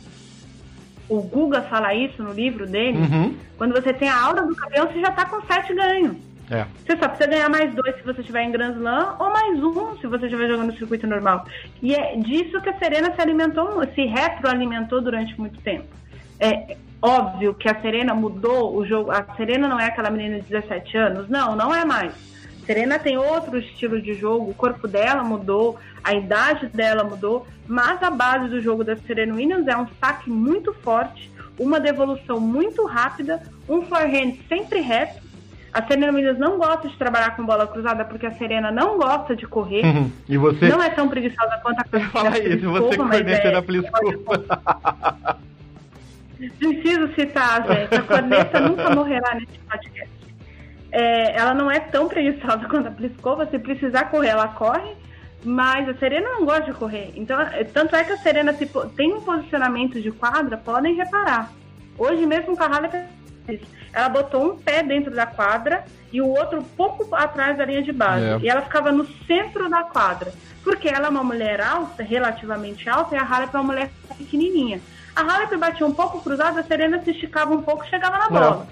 o 1.09 1.23
Guga 1.23 1.63
fala 1.63 1.95
isso 1.95 2.21
no 2.23 2.33
livro 2.33 2.67
dele, 2.67 2.99
Uhum. 2.99 3.37
quando 3.57 3.73
você 3.73 3.93
tem 3.93 4.09
a 4.09 4.21
aura 4.21 4.43
do 4.43 4.57
campeão, 4.57 4.89
você 4.89 5.01
já 5.01 5.13
tá 5.13 5.25
com 5.25 5.41
sete 5.47 5.73
ganhos. 5.73 6.17
É. 6.51 6.65
Você 6.85 6.97
só 6.97 7.09
precisa 7.09 7.29
ganhar 7.29 7.49
mais 7.49 7.75
dois 7.75 7.97
se 7.97 8.03
você 8.03 8.21
estiver 8.21 8.43
em 8.43 8.53
Grand 8.53 8.75
Slam, 8.75 9.17
ou 9.19 9.31
mais 9.31 9.63
um 9.63 9.97
se 9.99 10.07
você 10.07 10.27
estiver 10.27 10.49
jogando 10.49 10.69
no 10.73 10.79
circuito 10.79 11.07
normal. 11.07 11.45
E 11.83 11.95
é 11.95 12.17
disso 12.17 12.61
que 12.61 12.69
a 12.69 12.79
Serena 12.79 13.13
se 13.15 13.21
alimentou, 13.21 13.83
se 13.95 14.05
retroalimentou 14.05 15.01
durante 15.01 15.39
muito 15.39 15.61
tempo. 15.61 15.87
É 16.39 16.77
óbvio 17.03 17.55
que 17.55 17.69
a 17.69 17.81
Serena 17.81 18.15
mudou 18.15 18.77
o 18.77 18.87
jogo. 18.87 19.11
A 19.11 19.25
Serena 19.37 19.67
não 19.67 19.81
é 19.81 19.87
aquela 19.87 20.11
menina 20.11 20.41
de 20.41 20.49
17 20.49 20.97
anos, 20.97 21.29
não, 21.29 21.57
não 21.57 21.75
é 21.75 21.85
mais. 21.85 22.13
Serena 22.65 22.99
tem 22.99 23.17
outro 23.17 23.59
estilo 23.59 24.03
de 24.03 24.13
jogo, 24.15 24.51
o 24.51 24.55
corpo 24.55 24.89
dela 24.89 25.23
mudou, 25.23 25.79
a 26.03 26.15
idade 26.15 26.67
dela 26.67 27.05
mudou, 27.05 27.47
mas 27.67 28.03
a 28.03 28.11
base 28.11 28.49
do 28.49 28.61
jogo 28.61 28.83
da 28.83 28.97
Serena 28.97 29.35
Williams 29.35 29.69
é 29.69 29.77
um 29.77 29.87
saque 30.01 30.29
muito 30.29 30.75
forte, 30.75 31.31
uma 31.59 31.79
devolução 31.79 32.41
muito 32.41 32.85
rápida, 32.85 33.41
um 33.69 33.83
forehand 33.83 34.35
sempre 34.49 34.81
reto. 34.81 35.25
A 35.77 35.87
Serena 35.87 36.11
Williams 36.11 36.39
não 36.39 36.57
gosta 36.57 36.89
de 36.89 36.97
trabalhar 36.97 37.37
com 37.37 37.45
bola 37.45 37.67
cruzada 37.67 38.03
porque 38.07 38.25
a 38.25 38.33
Serena 38.33 38.71
não 38.71 38.97
gosta 38.97 39.37
de 39.37 39.47
correr. 39.47 39.85
Uhum. 39.85 40.11
E 40.27 40.39
você. 40.39 40.69
Não 40.69 40.83
é 40.83 40.89
tão 40.89 41.07
preguiçosa 41.07 41.59
quanto 41.63 41.81
a 41.81 41.85
Cristina 41.85 42.31
você 42.31 42.41
Pliskova, 42.41 42.81
mas 42.89 42.97
corneta 42.97 43.49
é- 43.49 43.53
da 43.53 43.63
Pliskova. 43.63 45.39
Preciso 46.59 47.15
citar, 47.15 47.65
gente. 47.69 47.95
A 47.95 48.03
corneta 48.03 48.61
nunca 48.61 48.91
morrerá 48.95 49.35
nesse 49.35 49.59
podcast. 49.71 50.11
É, 50.93 51.37
ela 51.39 51.53
não 51.53 51.71
é 51.71 51.79
tão 51.81 52.09
preguiçosa 52.09 52.67
quanto 52.71 52.89
a 52.89 52.93
Pliskova. 52.93 53.47
Se 53.47 53.59
precisar 53.59 54.05
correr, 54.07 54.29
ela 54.29 54.49
corre. 54.49 54.95
Mas 55.45 55.89
a 55.89 55.95
Serena 55.95 56.29
não 56.31 56.45
gosta 56.47 56.65
de 56.65 56.73
correr. 56.73 57.13
Então, 57.15 57.39
é- 57.41 57.65
tanto 57.65 57.95
é 57.95 58.03
que 58.03 58.13
a 58.13 58.17
Serena 58.17 58.53
se 58.55 58.65
po- 58.67 58.87
tem 58.89 59.13
um 59.13 59.21
posicionamento 59.21 60.01
de 60.01 60.11
quadra, 60.11 60.57
podem 60.57 60.95
reparar. 60.95 61.53
Hoje 61.99 62.27
mesmo 62.27 62.57
com 62.57 62.63
a 62.65 62.69
Halep, 63.47 63.67
ela 63.93 64.09
botou 64.09 64.53
um 64.53 64.57
pé 64.59 64.83
dentro 64.83 65.15
da 65.15 65.27
quadra 65.27 65.85
e 66.13 66.21
o 66.21 66.29
outro 66.29 66.63
pouco 66.77 67.15
atrás 67.15 67.57
da 67.57 67.65
linha 67.65 67.83
de 67.83 67.93
base. 67.93 68.25
É. 68.25 68.39
E 68.43 68.49
ela 68.49 68.63
ficava 68.63 68.93
no 68.93 69.07
centro 69.27 69.69
da 69.69 69.83
quadra. 69.85 70.33
Porque 70.63 70.89
ela 70.89 71.07
é 71.07 71.11
uma 71.11 71.23
mulher 71.23 71.61
alta, 71.61 72.03
relativamente 72.03 72.89
alta, 72.89 73.15
e 73.15 73.19
a 73.19 73.23
Halep 73.23 73.55
é 73.55 73.59
uma 73.59 73.73
mulher 73.73 73.91
pequenininha. 74.19 74.81
A 75.15 75.21
Halep 75.21 75.57
batia 75.57 75.87
um 75.87 75.95
pouco 75.95 76.21
cruzada, 76.21 76.61
a 76.61 76.65
Serena 76.65 77.01
se 77.03 77.13
esticava 77.13 77.55
um 77.55 77.63
pouco 77.63 77.85
e 77.85 77.89
chegava 77.89 78.19
na 78.19 78.29
bola. 78.29 78.67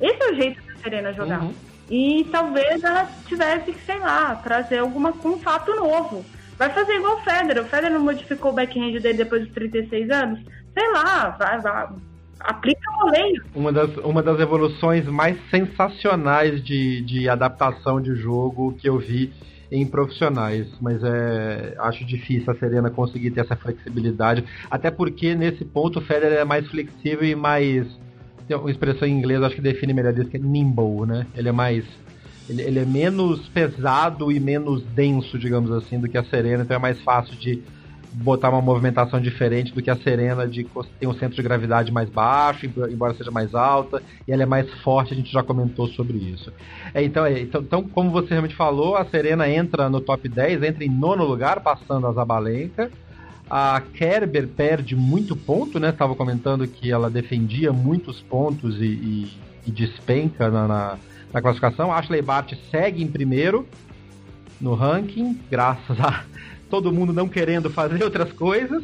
Esse 0.00 0.22
é 0.22 0.30
o 0.30 0.34
jeito 0.34 0.62
da 0.62 0.76
Serena 0.76 1.12
jogar. 1.12 1.42
Uhum. 1.42 1.54
E 1.90 2.26
talvez 2.30 2.82
ela 2.82 3.08
tivesse 3.26 3.72
que, 3.72 3.84
sei 3.84 3.98
lá, 3.98 4.34
trazer 4.36 4.78
alguma, 4.78 5.12
um 5.24 5.38
fato 5.38 5.74
novo. 5.74 6.24
Vai 6.56 6.70
fazer 6.70 6.94
igual 6.94 7.16
o 7.16 7.20
Federer. 7.20 7.62
O 7.62 7.66
Federer 7.66 7.92
não 7.92 8.00
modificou 8.00 8.52
o 8.52 8.54
backhand 8.54 8.92
dele 9.00 9.18
depois 9.18 9.42
dos 9.42 9.52
36 9.52 10.10
anos? 10.10 10.40
Sei 10.72 10.92
lá, 10.92 11.30
vai, 11.30 11.60
vai. 11.60 11.88
Aplica 12.44 12.90
o 12.90 13.06
voleio. 13.06 13.44
Uma 13.54 13.72
das, 13.72 13.96
uma 13.98 14.22
das 14.22 14.40
evoluções 14.40 15.06
mais 15.06 15.36
sensacionais 15.50 16.62
de, 16.62 17.02
de 17.02 17.28
adaptação 17.28 18.00
de 18.00 18.14
jogo 18.14 18.74
que 18.74 18.88
eu 18.88 18.98
vi 18.98 19.32
em 19.70 19.86
profissionais, 19.86 20.66
mas 20.80 21.02
é 21.02 21.74
acho 21.78 22.04
difícil 22.04 22.52
a 22.52 22.56
Serena 22.56 22.90
conseguir 22.90 23.30
ter 23.30 23.40
essa 23.40 23.56
flexibilidade, 23.56 24.44
até 24.70 24.90
porque 24.90 25.34
nesse 25.34 25.64
ponto 25.64 25.98
o 25.98 26.02
Federer 26.02 26.40
é 26.40 26.44
mais 26.44 26.68
flexível 26.68 27.24
e 27.24 27.34
mais 27.34 27.86
tem 28.46 28.54
uma 28.54 28.70
expressão 28.70 29.08
em 29.08 29.12
inglês 29.12 29.42
acho 29.42 29.54
que 29.54 29.62
define 29.62 29.94
melhor 29.94 30.12
isso 30.18 30.28
que 30.28 30.36
é 30.36 30.40
nimble, 30.40 31.06
né? 31.06 31.26
Ele 31.34 31.48
é 31.48 31.52
mais 31.52 31.84
ele, 32.48 32.60
ele 32.60 32.78
é 32.80 32.84
menos 32.84 33.48
pesado 33.48 34.30
e 34.30 34.38
menos 34.38 34.82
denso, 34.94 35.38
digamos 35.38 35.70
assim, 35.70 35.98
do 35.98 36.08
que 36.08 36.18
a 36.18 36.24
Serena, 36.24 36.64
então 36.64 36.76
é 36.76 36.80
mais 36.80 37.00
fácil 37.00 37.34
de 37.36 37.62
botar 38.12 38.50
uma 38.50 38.60
movimentação 38.60 39.20
diferente 39.20 39.72
do 39.72 39.80
que 39.82 39.90
a 39.90 39.96
Serena, 39.96 40.46
de 40.46 40.66
tem 41.00 41.08
um 41.08 41.14
centro 41.14 41.34
de 41.36 41.42
gravidade 41.42 41.90
mais 41.90 42.10
baixo, 42.10 42.66
embo- 42.66 42.86
embora 42.86 43.14
seja 43.14 43.30
mais 43.30 43.54
alta, 43.54 44.02
e 44.28 44.32
ela 44.32 44.42
é 44.42 44.46
mais 44.46 44.70
forte, 44.82 45.14
a 45.14 45.16
gente 45.16 45.32
já 45.32 45.42
comentou 45.42 45.88
sobre 45.88 46.18
isso. 46.18 46.52
É, 46.92 47.02
então, 47.02 47.24
é, 47.24 47.40
então, 47.40 47.62
então, 47.62 47.82
como 47.82 48.10
você 48.10 48.28
realmente 48.30 48.54
falou, 48.54 48.96
a 48.96 49.04
Serena 49.06 49.48
entra 49.48 49.88
no 49.88 50.00
top 50.00 50.28
10, 50.28 50.62
entra 50.62 50.84
em 50.84 50.90
nono 50.90 51.24
lugar, 51.24 51.60
passando 51.60 52.06
a 52.06 52.12
Zabalenka. 52.12 52.90
A 53.48 53.82
Kerber 53.94 54.48
perde 54.48 54.94
muito 54.96 55.34
ponto, 55.36 55.78
né? 55.80 55.90
Estava 55.90 56.14
comentando 56.14 56.66
que 56.66 56.90
ela 56.90 57.10
defendia 57.10 57.72
muitos 57.72 58.20
pontos 58.20 58.76
e, 58.80 58.84
e- 58.84 59.32
e 59.66 59.70
despenca 59.70 60.50
na, 60.50 60.66
na, 60.66 60.98
na 61.32 61.42
classificação. 61.42 61.92
A 61.92 61.98
Ashley 61.98 62.22
Bart 62.22 62.52
segue 62.70 63.02
em 63.02 63.06
primeiro 63.06 63.66
no 64.60 64.74
ranking, 64.74 65.38
graças 65.50 65.98
a 66.00 66.24
todo 66.72 66.90
mundo 66.90 67.12
não 67.12 67.28
querendo 67.28 67.68
fazer 67.68 68.00
outras 68.02 68.32
coisas. 68.32 68.82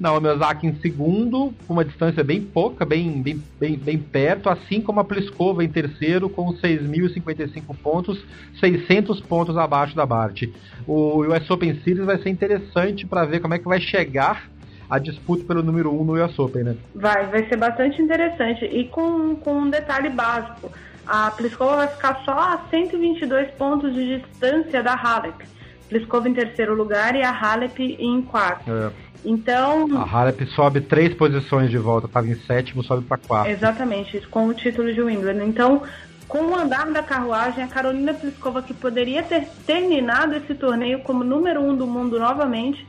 Naomi 0.00 0.28
Osaka 0.28 0.66
em 0.66 0.74
segundo, 0.76 1.52
com 1.66 1.74
uma 1.74 1.84
distância 1.84 2.24
bem 2.24 2.40
pouca, 2.40 2.84
bem, 2.84 3.22
bem, 3.22 3.42
bem, 3.60 3.76
bem 3.76 3.98
perto, 3.98 4.48
assim 4.48 4.80
como 4.80 5.00
a 5.00 5.04
Pliskova 5.04 5.62
em 5.62 5.68
terceiro, 5.68 6.28
com 6.28 6.52
6.055 6.54 7.76
pontos, 7.82 8.22
600 8.58 9.20
pontos 9.20 9.56
abaixo 9.56 9.94
da 9.94 10.04
Bart. 10.04 10.44
O 10.86 11.24
US 11.26 11.50
Open 11.50 11.80
Series 11.82 12.04
vai 12.04 12.18
ser 12.18 12.30
interessante 12.30 13.06
para 13.06 13.24
ver 13.24 13.40
como 13.40 13.54
é 13.54 13.58
que 13.58 13.68
vai 13.68 13.80
chegar 13.80 14.50
a 14.90 14.98
disputa 14.98 15.44
pelo 15.44 15.62
número 15.62 15.90
1 15.90 16.00
um 16.00 16.04
no 16.04 16.24
US 16.24 16.38
Open, 16.38 16.64
né? 16.64 16.76
Vai, 16.94 17.26
vai 17.26 17.46
ser 17.46 17.56
bastante 17.56 18.00
interessante. 18.00 18.64
E 18.64 18.88
com, 18.88 19.36
com 19.36 19.60
um 19.60 19.70
detalhe 19.70 20.10
básico: 20.10 20.70
a 21.06 21.30
Pliskova 21.30 21.76
vai 21.76 21.88
ficar 21.88 22.22
só 22.24 22.32
a 22.32 22.60
122 22.70 23.50
pontos 23.52 23.94
de 23.94 24.18
distância 24.18 24.82
da 24.82 24.94
Halep. 24.94 25.51
Pliskova 25.92 26.28
em 26.28 26.34
terceiro 26.34 26.74
lugar 26.74 27.14
e 27.14 27.22
a 27.22 27.30
Halep 27.30 27.78
em 27.98 28.22
quarto. 28.22 28.70
É. 28.70 28.90
Então, 29.24 29.86
A 29.96 30.18
Halep 30.18 30.44
sobe 30.46 30.80
três 30.80 31.14
posições 31.14 31.70
de 31.70 31.78
volta, 31.78 32.06
estava 32.06 32.26
em 32.26 32.34
sétimo, 32.34 32.82
sobe 32.82 33.04
para 33.06 33.18
quarto. 33.18 33.50
exatamente, 33.50 34.20
com 34.28 34.48
o 34.48 34.54
título 34.54 34.92
de 34.92 35.00
Wimbledon. 35.00 35.44
Então, 35.44 35.82
com 36.26 36.46
o 36.46 36.56
andar 36.56 36.90
da 36.90 37.02
carruagem, 37.02 37.62
a 37.62 37.68
Carolina 37.68 38.14
Pliskova, 38.14 38.62
que 38.62 38.74
poderia 38.74 39.22
ter 39.22 39.46
terminado 39.66 40.34
esse 40.34 40.54
torneio 40.54 41.00
como 41.00 41.22
número 41.22 41.60
um 41.60 41.76
do 41.76 41.86
mundo 41.86 42.18
novamente, 42.18 42.84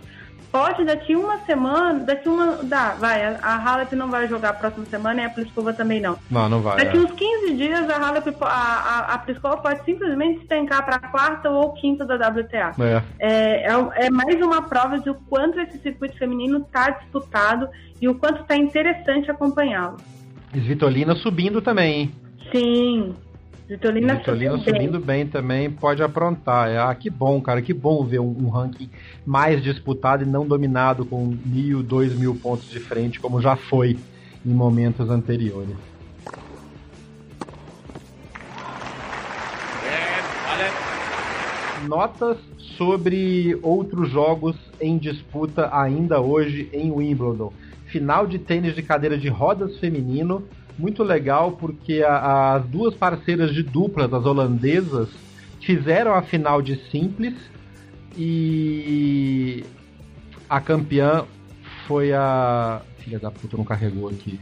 pode 0.54 0.86
daqui 0.86 1.16
uma 1.16 1.40
semana, 1.40 2.00
daqui 2.02 2.30
uma. 2.30 2.64
Dá, 2.64 2.94
vai, 2.94 3.26
a, 3.26 3.40
a 3.42 3.56
Halep 3.56 3.96
não 3.96 4.12
vai 4.12 4.28
jogar 4.28 4.50
a 4.50 4.54
próxima 4.54 4.86
semana 4.86 5.22
e 5.22 5.26
a 5.26 5.30
Pliskova 5.30 5.74
também 5.74 6.00
não. 6.00 6.16
Não, 6.30 6.48
não 6.48 6.62
vai. 6.62 6.78
Daqui 6.78 6.96
é. 6.96 7.00
uns 7.00 7.12
15 7.12 7.56
dias 7.56 7.90
a 7.90 7.98
Halep, 7.98 8.28
a, 8.40 8.46
a, 8.46 9.14
a 9.16 9.18
Pliskova 9.18 9.58
pode 9.58 9.84
simplesmente 9.84 10.40
despencar 10.40 10.86
para 10.86 10.98
a 10.98 11.00
quarta 11.00 11.50
ou 11.50 11.74
quinta 11.74 12.06
da 12.06 12.16
WTA. 12.16 12.72
É. 12.80 13.02
É, 13.20 13.72
é, 13.72 14.06
é 14.06 14.10
mais 14.12 14.40
uma 14.40 14.62
prova 14.62 15.00
de 15.00 15.10
o 15.10 15.16
quanto 15.16 15.60
esse 15.60 15.80
circuito 15.80 16.16
feminino 16.20 16.60
está 16.60 16.92
disputado 16.92 17.68
e 18.00 18.08
o 18.08 18.14
quanto 18.14 18.42
está 18.42 18.56
interessante 18.56 19.32
acompanhá-lo. 19.32 19.98
Svitolina 20.54 21.16
subindo 21.16 21.64
também, 21.64 21.94
hein? 21.96 22.16
Sim, 22.52 23.16
Vitolina, 23.68 24.16
Vitolina 24.16 24.58
subiu 24.58 24.66
bem. 24.66 24.74
subindo 24.74 25.00
bem 25.00 25.28
também, 25.28 25.72
pode 25.72 26.04
aprontar. 26.04 26.70
É, 26.70 26.78
ah, 26.78 26.94
que 26.94 27.10
bom, 27.10 27.42
cara, 27.42 27.62
que 27.62 27.74
bom 27.74 28.04
ver 28.04 28.20
um, 28.20 28.36
um 28.46 28.50
ranking 28.50 28.90
mais 29.26 29.64
disputado 29.64 30.24
e 30.24 30.26
não 30.26 30.46
dominado 30.46 31.06
com 31.06 31.36
mil, 31.46 31.82
dois 31.82 32.14
mil 32.14 32.36
pontos 32.36 32.70
de 32.70 32.80
frente, 32.80 33.20
como 33.20 33.42
já 33.42 33.56
foi 33.56 33.98
em 34.46 34.54
momentos 34.54 35.10
anteriores. 35.10 35.76
Notas 41.88 42.38
sobre 42.78 43.58
outros 43.62 44.10
jogos 44.10 44.56
em 44.80 44.98
disputa 44.98 45.70
ainda 45.74 46.20
hoje 46.20 46.70
em 46.74 46.92
Wimbledon. 46.92 47.52
Final 47.88 48.26
de 48.26 48.40
tênis 48.40 48.74
de 48.76 48.82
cadeira 48.82 49.18
de 49.18 49.28
rodas 49.28 49.78
feminino, 49.78 50.44
muito 50.78 51.04
legal 51.04 51.52
porque 51.54 52.02
a- 52.04 52.56
as 52.56 52.66
duas 52.66 52.96
parceiras 52.96 53.54
de 53.54 53.62
dupla 53.64 54.08
das 54.08 54.26
holandesas 54.26 55.10
fizeram 55.62 56.14
a 56.14 56.22
final 56.22 56.62
de 56.62 56.76
simples 56.90 57.34
e 58.38 59.64
a 60.50 60.60
campeã 60.60 61.26
foi 61.88 62.14
a. 62.14 62.82
Filha 63.00 63.20
da 63.20 63.30
puta, 63.30 63.58
não 63.58 63.64
carregou 63.66 64.08
aqui. 64.10 64.40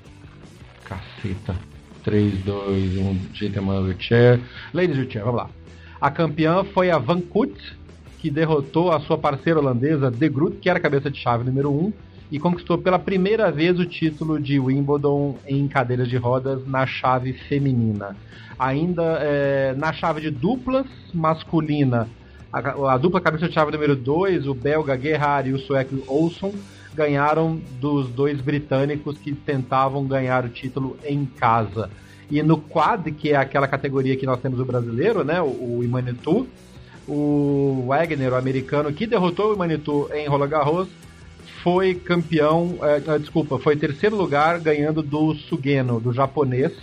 Caceta. 0.84 1.56
3, 2.04 2.44
2, 2.44 2.98
1, 2.98 3.18
gentleman 3.34 3.82
wheelchair. 3.82 4.40
Ladies 4.74 4.98
wheelchair, 4.98 5.24
vamos 5.24 5.42
lá. 5.42 5.50
A 6.00 6.10
campeã 6.10 6.64
foi 6.64 6.90
a 6.90 6.98
Van 6.98 7.22
Koot, 7.22 7.54
que 8.20 8.30
derrotou 8.32 8.92
a 8.92 9.00
sua 9.02 9.18
parceira 9.18 9.60
holandesa 9.60 10.10
De 10.10 10.28
Groot, 10.30 10.58
que 10.58 10.70
era 10.70 10.80
cabeça 10.80 11.12
de 11.12 11.20
chave 11.20 11.44
número 11.44 11.72
1, 11.72 11.94
e 12.32 12.40
conquistou 12.40 12.78
pela 12.78 12.98
primeira 12.98 13.52
vez 13.52 13.78
o 13.78 13.86
título 13.86 14.40
de 14.40 14.58
Wimbledon 14.58 15.38
em 15.46 15.68
cadeiras 15.68 16.08
de 16.08 16.16
rodas 16.16 16.66
na 16.66 16.88
chave 16.88 17.34
feminina. 17.34 18.16
Ainda 18.58 19.18
é, 19.20 19.74
na 19.76 19.92
chave 19.92 20.22
de 20.22 20.32
duplas 20.32 20.88
masculina, 21.14 22.08
a, 22.54 22.94
a 22.94 22.98
dupla 22.98 23.20
cabeça 23.20 23.50
de 23.50 23.54
chave 23.54 23.72
número 23.72 23.96
2, 23.96 24.48
o 24.48 24.54
belga 24.54 24.98
Gerhard 24.98 25.50
e 25.50 25.54
o 25.54 25.60
sueco 25.60 26.02
Olsson, 26.08 26.54
ganharam 26.94 27.60
dos 27.80 28.10
dois 28.10 28.40
britânicos 28.40 29.18
que 29.18 29.34
tentavam 29.34 30.06
ganhar 30.06 30.46
o 30.46 30.50
título 30.50 30.98
em 31.06 31.26
casa. 31.26 31.90
E 32.30 32.42
no 32.42 32.58
quad, 32.58 33.12
que 33.12 33.32
é 33.32 33.36
aquela 33.36 33.68
categoria 33.68 34.16
que 34.16 34.26
nós 34.26 34.40
temos 34.40 34.60
o 34.60 34.66
brasileiro, 34.66 35.24
né, 35.24 35.42
o, 35.42 35.78
o 35.78 35.84
Imanitu, 35.84 36.48
o 37.08 37.86
Wagner, 37.88 38.32
o 38.32 38.36
americano, 38.38 38.94
que 38.94 39.06
derrotou 39.06 39.52
o 39.52 39.56
Imanitu 39.56 40.10
em 40.14 40.28
Roland 40.28 40.48
Garros, 40.48 40.88
foi 41.64 41.96
campeão, 41.96 42.78
é, 42.82 43.20
desculpa, 43.20 43.58
foi 43.60 43.76
terceiro 43.76 44.16
lugar 44.16 44.60
ganhando 44.60 45.02
do 45.02 45.34
Sugeno, 45.36 46.00
do 46.00 46.14
japonês. 46.14 46.74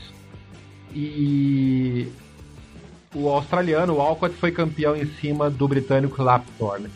E 0.94 2.08
o 3.14 3.28
australiano, 3.28 3.96
o 3.96 4.00
Alcott, 4.00 4.34
foi 4.36 4.50
campeão 4.50 4.96
em 4.96 5.06
cima 5.06 5.50
do 5.50 5.68
britânico 5.68 6.22
Lapthorne. 6.22 6.88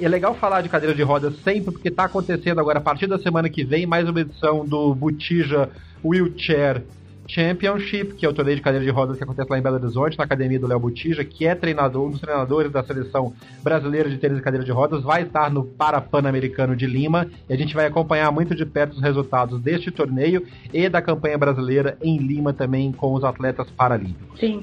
É 0.00 0.08
legal 0.08 0.34
falar 0.34 0.60
de 0.60 0.68
cadeira 0.68 0.94
de 0.94 1.02
rodas 1.02 1.36
sempre, 1.42 1.70
porque 1.70 1.88
está 1.88 2.04
acontecendo 2.04 2.60
agora, 2.60 2.78
a 2.78 2.82
partir 2.82 3.06
da 3.06 3.18
semana 3.18 3.48
que 3.48 3.64
vem, 3.64 3.86
mais 3.86 4.08
uma 4.08 4.20
edição 4.20 4.66
do 4.66 4.94
Butija 4.94 5.70
Wheelchair 6.04 6.82
Championship, 7.26 8.14
que 8.14 8.26
é 8.26 8.28
o 8.28 8.32
torneio 8.32 8.56
de 8.56 8.62
cadeira 8.62 8.84
de 8.84 8.90
rodas 8.90 9.16
que 9.16 9.24
acontece 9.24 9.48
lá 9.50 9.58
em 9.58 9.62
Belo 9.62 9.76
Horizonte, 9.76 10.18
na 10.18 10.24
academia 10.24 10.58
do 10.58 10.66
Léo 10.66 10.78
Butija, 10.78 11.24
que 11.24 11.46
é 11.46 11.54
treinador, 11.54 12.06
um 12.06 12.10
dos 12.10 12.20
treinadores 12.20 12.70
da 12.70 12.82
seleção 12.82 13.32
brasileira 13.62 14.08
de 14.08 14.18
tênis 14.18 14.36
de 14.36 14.42
cadeira 14.42 14.64
de 14.64 14.72
rodas, 14.72 15.02
vai 15.02 15.22
estar 15.22 15.50
no 15.50 15.64
Parapan-Americano 15.64 16.76
de 16.76 16.86
Lima, 16.86 17.28
e 17.48 17.52
a 17.52 17.56
gente 17.56 17.74
vai 17.74 17.86
acompanhar 17.86 18.30
muito 18.30 18.54
de 18.54 18.66
perto 18.66 18.94
os 18.94 19.00
resultados 19.00 19.60
deste 19.60 19.90
torneio 19.90 20.46
e 20.72 20.88
da 20.88 21.00
campanha 21.00 21.38
brasileira 21.38 21.96
em 22.02 22.18
Lima 22.18 22.52
também 22.52 22.92
com 22.92 23.14
os 23.14 23.24
atletas 23.24 23.70
paralímpicos. 23.70 24.38
Sim. 24.38 24.62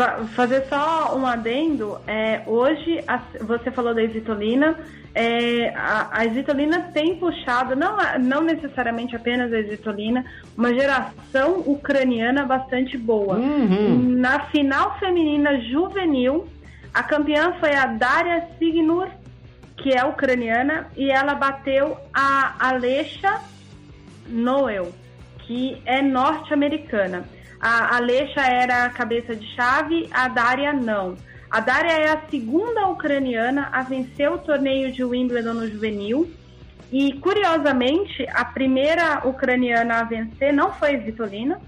Fa 0.00 0.24
fazer 0.34 0.64
só 0.66 1.14
um 1.14 1.26
adendo, 1.26 2.00
é, 2.06 2.40
hoje 2.46 3.04
a, 3.06 3.20
você 3.42 3.70
falou 3.70 3.94
da 3.94 4.02
exitolina, 4.02 4.74
é, 5.14 5.74
a, 5.76 6.08
a 6.10 6.24
exitolina 6.24 6.90
tem 6.94 7.16
puxado, 7.16 7.76
não, 7.76 7.98
não 8.18 8.40
necessariamente 8.40 9.14
apenas 9.14 9.52
a 9.52 9.58
exitolina, 9.58 10.24
uma 10.56 10.72
geração 10.72 11.58
ucraniana 11.66 12.46
bastante 12.46 12.96
boa. 12.96 13.36
Uhum. 13.36 14.16
Na 14.16 14.46
final 14.46 14.98
feminina 14.98 15.60
juvenil, 15.64 16.48
a 16.94 17.02
campeã 17.02 17.52
foi 17.60 17.74
a 17.74 17.84
Daria 17.84 18.48
Signur, 18.58 19.08
que 19.76 19.92
é 19.92 20.02
ucraniana, 20.02 20.86
e 20.96 21.10
ela 21.10 21.34
bateu 21.34 21.98
a 22.14 22.54
Alesha 22.58 23.38
Noel, 24.26 24.92
que 25.40 25.76
é 25.84 26.00
norte-americana. 26.00 27.22
A 27.60 27.96
Alesha 27.96 28.40
era 28.40 28.86
a 28.86 28.90
cabeça 28.90 29.36
de 29.36 29.46
chave, 29.54 30.08
a 30.10 30.28
Daria 30.28 30.72
não. 30.72 31.14
A 31.50 31.60
Daria 31.60 31.92
é 31.92 32.08
a 32.08 32.22
segunda 32.30 32.86
ucraniana 32.86 33.68
a 33.72 33.82
vencer 33.82 34.30
o 34.30 34.38
torneio 34.38 34.90
de 34.92 35.04
Wimbledon 35.04 35.54
no 35.54 35.68
juvenil. 35.68 36.30
E, 36.90 37.12
curiosamente, 37.14 38.26
a 38.32 38.44
primeira 38.44 39.26
ucraniana 39.26 40.00
a 40.00 40.04
vencer 40.04 40.52
não 40.52 40.72
foi 40.72 40.94
a 40.94 40.98
Vitolina, 40.98 41.60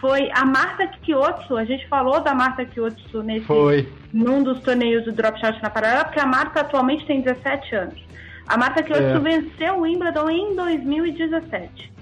foi 0.00 0.30
a 0.32 0.44
Marta 0.44 0.86
Kiotsu. 0.86 1.56
A 1.56 1.64
gente 1.64 1.86
falou 1.88 2.20
da 2.20 2.34
Marta 2.34 2.64
Kiotsu 2.64 3.22
nesse, 3.22 3.44
foi. 3.44 3.88
num 4.12 4.42
dos 4.42 4.60
torneios 4.60 5.04
do 5.04 5.12
Drop 5.12 5.38
Shot 5.38 5.60
na 5.62 5.68
paralela, 5.68 6.04
porque 6.04 6.20
a 6.20 6.26
Marta 6.26 6.60
atualmente 6.60 7.04
tem 7.06 7.20
17 7.20 7.74
anos. 7.74 8.00
A 8.46 8.56
Marta 8.56 8.82
Kiotsu 8.82 9.04
é. 9.04 9.18
venceu 9.18 9.74
o 9.74 9.80
Wimbledon 9.82 10.30
em 10.30 10.54
2017. 10.54 11.92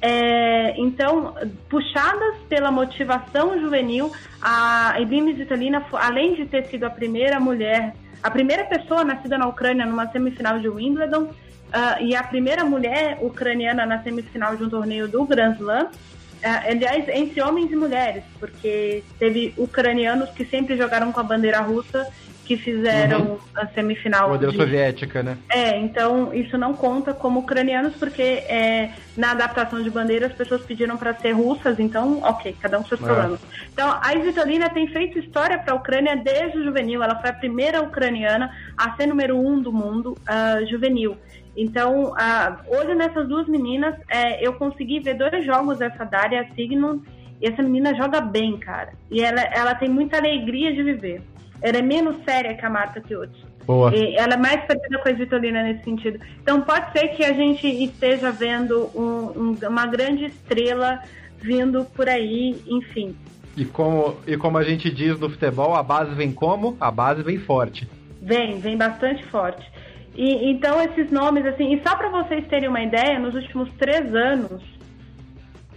É, 0.00 0.74
então, 0.78 1.34
puxadas 1.68 2.36
pela 2.48 2.70
motivação 2.70 3.60
juvenil, 3.60 4.12
a 4.40 4.94
Eline 5.00 5.34
Zitalina, 5.34 5.84
além 5.92 6.34
de 6.34 6.46
ter 6.46 6.66
sido 6.66 6.84
a 6.84 6.90
primeira 6.90 7.40
mulher, 7.40 7.94
a 8.22 8.30
primeira 8.30 8.64
pessoa 8.64 9.04
nascida 9.04 9.36
na 9.36 9.48
Ucrânia 9.48 9.84
numa 9.84 10.10
semifinal 10.10 10.60
de 10.60 10.68
Wimbledon, 10.68 11.24
uh, 11.24 12.00
e 12.00 12.14
a 12.14 12.22
primeira 12.22 12.64
mulher 12.64 13.18
ucraniana 13.20 13.84
na 13.84 14.02
semifinal 14.02 14.56
de 14.56 14.64
um 14.64 14.70
torneio 14.70 15.08
do 15.08 15.24
Grand 15.24 15.54
Slam, 15.54 15.86
uh, 15.86 16.70
aliás, 16.70 17.08
entre 17.08 17.42
homens 17.42 17.70
e 17.72 17.76
mulheres, 17.76 18.22
porque 18.38 19.02
teve 19.18 19.52
ucranianos 19.56 20.30
que 20.30 20.44
sempre 20.44 20.76
jogaram 20.76 21.10
com 21.10 21.20
a 21.20 21.24
bandeira 21.24 21.60
russa 21.60 22.06
que 22.48 22.56
fizeram 22.56 23.32
uhum. 23.32 23.38
a 23.54 23.66
semifinal. 23.66 24.30
Modelo 24.30 24.52
de... 24.52 24.56
soviética, 24.56 25.22
né? 25.22 25.36
É, 25.50 25.78
então 25.78 26.32
isso 26.32 26.56
não 26.56 26.72
conta 26.72 27.12
como 27.12 27.40
ucranianos, 27.40 27.94
porque 27.96 28.22
é, 28.22 28.92
na 29.14 29.32
adaptação 29.32 29.82
de 29.82 29.90
bandeira 29.90 30.28
as 30.28 30.32
pessoas 30.32 30.62
pediram 30.62 30.96
para 30.96 31.12
ser 31.12 31.32
russas, 31.32 31.78
então, 31.78 32.22
ok, 32.22 32.56
cada 32.58 32.78
um 32.78 32.82
com 32.82 32.88
seus 32.88 33.02
é. 33.02 33.04
problemas. 33.04 33.40
Então, 33.70 33.90
a 34.00 34.12
Svitolina 34.12 34.70
tem 34.70 34.86
feito 34.86 35.18
história 35.18 35.58
para 35.58 35.74
a 35.74 35.76
Ucrânia 35.76 36.16
desde 36.16 36.56
o 36.56 36.64
juvenil. 36.64 37.02
Ela 37.02 37.20
foi 37.20 37.28
a 37.28 37.34
primeira 37.34 37.82
ucraniana 37.82 38.50
a 38.78 38.96
ser 38.96 39.04
número 39.04 39.36
um 39.38 39.60
do 39.60 39.70
mundo 39.70 40.16
uh, 40.22 40.66
juvenil. 40.70 41.18
Então, 41.54 42.12
uh, 42.12 42.78
hoje 42.78 42.94
nessas 42.94 43.28
duas 43.28 43.46
meninas, 43.46 43.94
é, 44.08 44.42
eu 44.42 44.54
consegui 44.54 45.00
ver 45.00 45.14
dois 45.14 45.44
jogos 45.44 45.76
dessa 45.76 46.02
Daria 46.02 46.48
Signum 46.54 47.02
e 47.42 47.46
essa 47.46 47.62
menina 47.62 47.94
joga 47.94 48.22
bem, 48.22 48.56
cara. 48.56 48.94
E 49.10 49.22
ela, 49.22 49.42
ela 49.42 49.74
tem 49.74 49.90
muita 49.90 50.16
alegria 50.16 50.72
de 50.72 50.82
viver. 50.82 51.20
Ela 51.60 51.78
é 51.78 51.82
menos 51.82 52.16
séria 52.24 52.54
que 52.54 52.64
a 52.64 52.70
Marta 52.70 53.02
Chiotto. 53.06 53.38
Boa. 53.66 53.94
E 53.94 54.16
ela 54.16 54.34
é 54.34 54.36
mais 54.36 54.64
parecida 54.64 54.98
com 54.98 55.08
a 55.08 55.12
Vitolina 55.12 55.62
nesse 55.62 55.84
sentido. 55.84 56.18
Então 56.42 56.62
pode 56.62 56.90
ser 56.92 57.08
que 57.08 57.24
a 57.24 57.32
gente 57.32 57.66
esteja 57.66 58.30
vendo 58.30 58.90
um, 58.94 59.52
um, 59.62 59.68
uma 59.68 59.86
grande 59.86 60.24
estrela 60.24 61.02
vindo 61.38 61.84
por 61.94 62.08
aí, 62.08 62.62
enfim. 62.66 63.14
E 63.56 63.64
como, 63.64 64.16
e 64.26 64.36
como 64.36 64.56
a 64.56 64.62
gente 64.62 64.90
diz 64.90 65.18
no 65.18 65.28
futebol, 65.28 65.74
a 65.74 65.82
base 65.82 66.14
vem 66.14 66.32
como? 66.32 66.76
A 66.80 66.90
base 66.90 67.22
vem 67.22 67.38
forte. 67.38 67.88
Vem, 68.22 68.58
vem 68.58 68.76
bastante 68.76 69.24
forte. 69.26 69.68
E, 70.14 70.50
então 70.50 70.80
esses 70.80 71.10
nomes, 71.10 71.44
assim, 71.44 71.74
e 71.74 71.82
só 71.86 71.94
para 71.96 72.08
vocês 72.08 72.46
terem 72.48 72.68
uma 72.68 72.80
ideia, 72.80 73.18
nos 73.18 73.34
últimos 73.34 73.70
três 73.74 74.14
anos, 74.14 74.62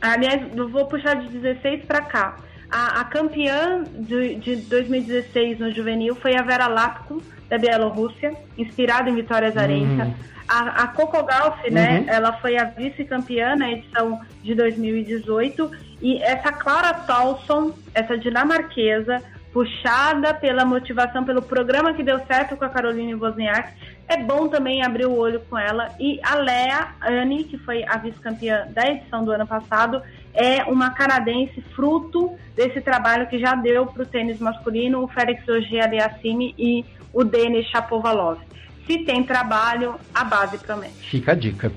aliás, 0.01 0.41
eu 0.55 0.69
vou 0.69 0.85
puxar 0.85 1.15
de 1.15 1.27
16 1.27 1.85
para 1.85 2.01
cá, 2.01 2.37
a, 2.71 3.01
a 3.01 3.03
campeã 3.03 3.83
de, 3.83 4.35
de, 4.35 4.55
2016 4.55 5.59
no 5.59 5.71
juvenil 5.71 6.15
foi 6.15 6.35
a 6.35 6.41
Vera 6.41 6.67
Lapko, 6.67 7.21
da 7.49 7.57
Bielorrússia, 7.57 8.33
inspirada 8.57 9.09
em 9.09 9.15
Vitória 9.15 9.51
Zarenka. 9.51 10.05
Uhum. 10.05 10.13
A, 10.47 10.83
a 10.83 10.87
Coco 10.87 11.21
Gauff, 11.23 11.69
né, 11.69 11.99
uhum. 11.99 12.05
ela 12.07 12.33
foi 12.33 12.57
a 12.57 12.63
vice-campeã 12.63 13.57
na 13.57 13.71
edição 13.71 14.21
de 14.41 14.55
2018. 14.55 15.69
E 16.01 16.21
essa 16.23 16.51
Clara 16.53 16.93
Tolson, 16.93 17.73
essa 17.93 18.17
dinamarquesa, 18.17 19.21
puxada 19.51 20.33
pela 20.33 20.63
motivação, 20.63 21.25
pelo 21.25 21.41
programa 21.41 21.93
que 21.93 22.03
deu 22.03 22.19
certo 22.25 22.55
com 22.55 22.63
a 22.63 22.69
Caroline 22.69 23.15
Wozniak, 23.15 23.73
é 24.07 24.17
bom 24.17 24.47
também 24.47 24.83
abrir 24.83 25.05
o 25.05 25.15
olho 25.15 25.41
com 25.49 25.57
ela. 25.57 25.89
E 25.99 26.19
a 26.23 26.35
Lea 26.35 26.95
Anne, 27.01 27.43
que 27.43 27.57
foi 27.57 27.83
a 27.83 27.97
vice-campeã 27.97 28.67
da 28.69 28.87
edição 28.87 29.23
do 29.23 29.31
ano 29.31 29.45
passado, 29.45 30.01
é 30.33 30.63
uma 30.63 30.91
canadense 30.91 31.61
fruto 31.75 32.35
desse 32.55 32.81
trabalho 32.81 33.27
que 33.27 33.39
já 33.39 33.55
deu 33.55 33.85
para 33.85 34.03
o 34.03 34.05
tênis 34.05 34.39
masculino 34.39 35.03
o 35.03 35.07
Félix 35.07 35.47
Auger-Aliassime 35.47 36.55
e 36.57 36.85
o 37.13 37.23
Denis 37.23 37.67
Shapovalov. 37.67 38.39
Se 38.87 38.99
tem 38.99 39.23
trabalho, 39.23 39.95
a 40.13 40.23
base 40.23 40.57
promete. 40.57 40.93
Fica 41.09 41.33
a 41.33 41.35
dica. 41.35 41.71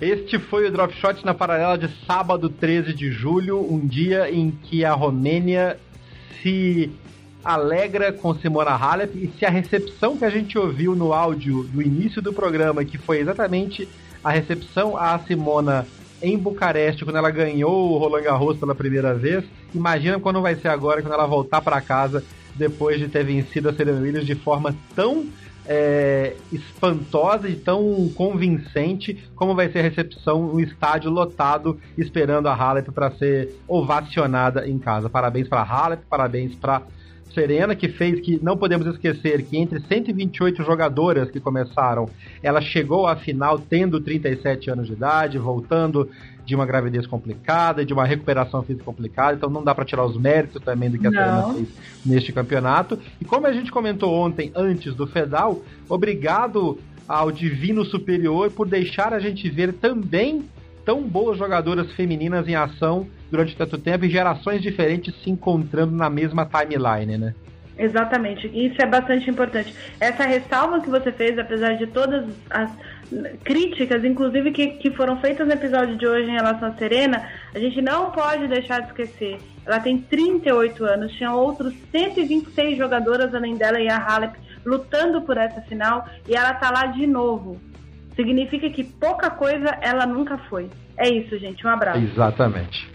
Este 0.00 0.38
foi 0.38 0.68
o 0.68 0.72
Drop 0.72 0.94
Shot 0.94 1.24
na 1.24 1.32
paralela 1.32 1.78
de 1.78 1.88
sábado 2.04 2.50
13 2.50 2.92
de 2.92 3.10
julho, 3.10 3.60
um 3.60 3.86
dia 3.86 4.30
em 4.30 4.50
que 4.50 4.84
a 4.84 4.92
Romênia 4.92 5.78
se 6.42 6.92
alegra 7.42 8.12
com 8.12 8.34
Simona 8.34 8.72
Halep 8.72 9.16
e 9.16 9.32
se 9.38 9.46
a 9.46 9.50
recepção 9.50 10.16
que 10.16 10.24
a 10.24 10.30
gente 10.30 10.58
ouviu 10.58 10.94
no 10.94 11.12
áudio 11.12 11.62
do 11.64 11.80
início 11.80 12.20
do 12.20 12.32
programa, 12.32 12.84
que 12.84 12.98
foi 12.98 13.20
exatamente 13.20 13.88
a 14.22 14.30
recepção 14.30 14.96
a 14.96 15.18
Simona 15.20 15.86
em 16.22 16.36
Bucareste, 16.36 17.04
quando 17.04 17.16
ela 17.16 17.30
ganhou 17.30 17.92
o 17.92 17.98
Roland 17.98 18.22
Garros 18.22 18.58
pela 18.58 18.74
primeira 18.74 19.14
vez, 19.14 19.44
imagina 19.74 20.18
quando 20.18 20.40
vai 20.40 20.54
ser 20.54 20.68
agora, 20.68 21.02
quando 21.02 21.14
ela 21.14 21.26
voltar 21.26 21.60
para 21.60 21.80
casa 21.80 22.24
depois 22.54 22.98
de 22.98 23.08
ter 23.08 23.24
vencido 23.24 23.68
a 23.68 23.74
Serena 23.74 24.00
Williams 24.00 24.26
de 24.26 24.34
forma 24.34 24.74
tão 24.94 25.26
é, 25.68 26.34
espantosa 26.52 27.48
e 27.48 27.56
tão 27.56 28.08
convincente 28.14 29.28
como 29.34 29.54
vai 29.54 29.70
ser 29.70 29.80
a 29.80 29.82
recepção 29.82 30.46
no 30.46 30.60
estádio 30.60 31.10
lotado 31.10 31.78
esperando 31.98 32.48
a 32.48 32.54
Halep 32.54 32.90
para 32.92 33.10
ser 33.10 33.54
ovacionada 33.66 34.68
em 34.68 34.78
casa. 34.78 35.10
Parabéns 35.10 35.48
para 35.48 35.62
Halep, 35.62 36.02
parabéns 36.08 36.54
para 36.54 36.82
Serena, 37.32 37.74
que 37.74 37.88
fez 37.88 38.20
que 38.20 38.38
não 38.42 38.56
podemos 38.56 38.86
esquecer 38.86 39.42
que 39.42 39.56
entre 39.58 39.80
128 39.80 40.62
jogadoras 40.62 41.30
que 41.30 41.40
começaram, 41.40 42.08
ela 42.42 42.60
chegou 42.60 43.06
à 43.06 43.16
final 43.16 43.58
tendo 43.58 44.00
37 44.00 44.70
anos 44.70 44.86
de 44.86 44.94
idade, 44.94 45.38
voltando 45.38 46.08
de 46.44 46.54
uma 46.54 46.64
gravidez 46.64 47.06
complicada, 47.06 47.84
de 47.84 47.92
uma 47.92 48.06
recuperação 48.06 48.62
física 48.62 48.84
complicada, 48.84 49.36
então 49.36 49.50
não 49.50 49.64
dá 49.64 49.74
para 49.74 49.84
tirar 49.84 50.04
os 50.04 50.16
méritos 50.16 50.62
também 50.62 50.88
do 50.88 50.98
que 50.98 51.06
a 51.06 51.10
não. 51.10 51.20
Serena 51.20 51.54
fez 51.54 51.68
neste 52.06 52.32
campeonato. 52.32 52.98
E 53.20 53.24
como 53.24 53.46
a 53.46 53.52
gente 53.52 53.70
comentou 53.70 54.14
ontem, 54.14 54.52
antes 54.54 54.94
do 54.94 55.06
Fedal, 55.06 55.62
obrigado 55.88 56.78
ao 57.08 57.30
Divino 57.30 57.84
Superior 57.84 58.50
por 58.50 58.68
deixar 58.68 59.12
a 59.12 59.18
gente 59.18 59.48
ver 59.50 59.72
também 59.74 60.44
tão 60.86 61.02
boas 61.02 61.36
jogadoras 61.36 61.92
femininas 61.92 62.48
em 62.48 62.54
ação 62.54 63.08
durante 63.30 63.56
tanto 63.56 63.76
tempo 63.76 64.04
e 64.04 64.08
gerações 64.08 64.62
diferentes 64.62 65.14
se 65.22 65.28
encontrando 65.28 65.94
na 65.94 66.08
mesma 66.08 66.46
timeline, 66.46 67.18
né? 67.18 67.34
Exatamente, 67.78 68.46
isso 68.46 68.80
é 68.80 68.86
bastante 68.86 69.28
importante. 69.28 69.74
Essa 70.00 70.24
ressalva 70.24 70.80
que 70.80 70.88
você 70.88 71.12
fez, 71.12 71.38
apesar 71.38 71.74
de 71.74 71.86
todas 71.86 72.24
as 72.48 72.70
críticas, 73.44 74.02
inclusive 74.02 74.50
que, 74.50 74.68
que 74.68 74.90
foram 74.92 75.20
feitas 75.20 75.46
no 75.46 75.52
episódio 75.52 75.94
de 75.96 76.06
hoje 76.06 76.30
em 76.30 76.34
relação 76.34 76.68
a 76.68 76.72
Serena, 76.72 77.28
a 77.54 77.58
gente 77.58 77.82
não 77.82 78.10
pode 78.12 78.48
deixar 78.48 78.80
de 78.80 78.86
esquecer. 78.86 79.38
Ela 79.66 79.78
tem 79.78 79.98
38 79.98 80.84
anos, 80.84 81.12
tinha 81.12 81.34
outros 81.34 81.74
126 81.92 82.78
jogadoras 82.78 83.34
além 83.34 83.56
dela 83.56 83.78
e 83.78 83.88
a 83.90 83.98
Halep 83.98 84.36
lutando 84.64 85.20
por 85.22 85.36
essa 85.36 85.60
final 85.60 86.08
e 86.26 86.34
ela 86.34 86.54
tá 86.54 86.70
lá 86.70 86.86
de 86.86 87.06
novo. 87.06 87.60
Significa 88.16 88.68
que 88.70 88.82
pouca 88.82 89.30
coisa 89.30 89.78
ela 89.80 90.06
nunca 90.06 90.38
foi. 90.48 90.68
É 90.96 91.08
isso, 91.08 91.38
gente. 91.38 91.64
Um 91.66 91.70
abraço. 91.70 92.00
Exatamente. 92.00 92.90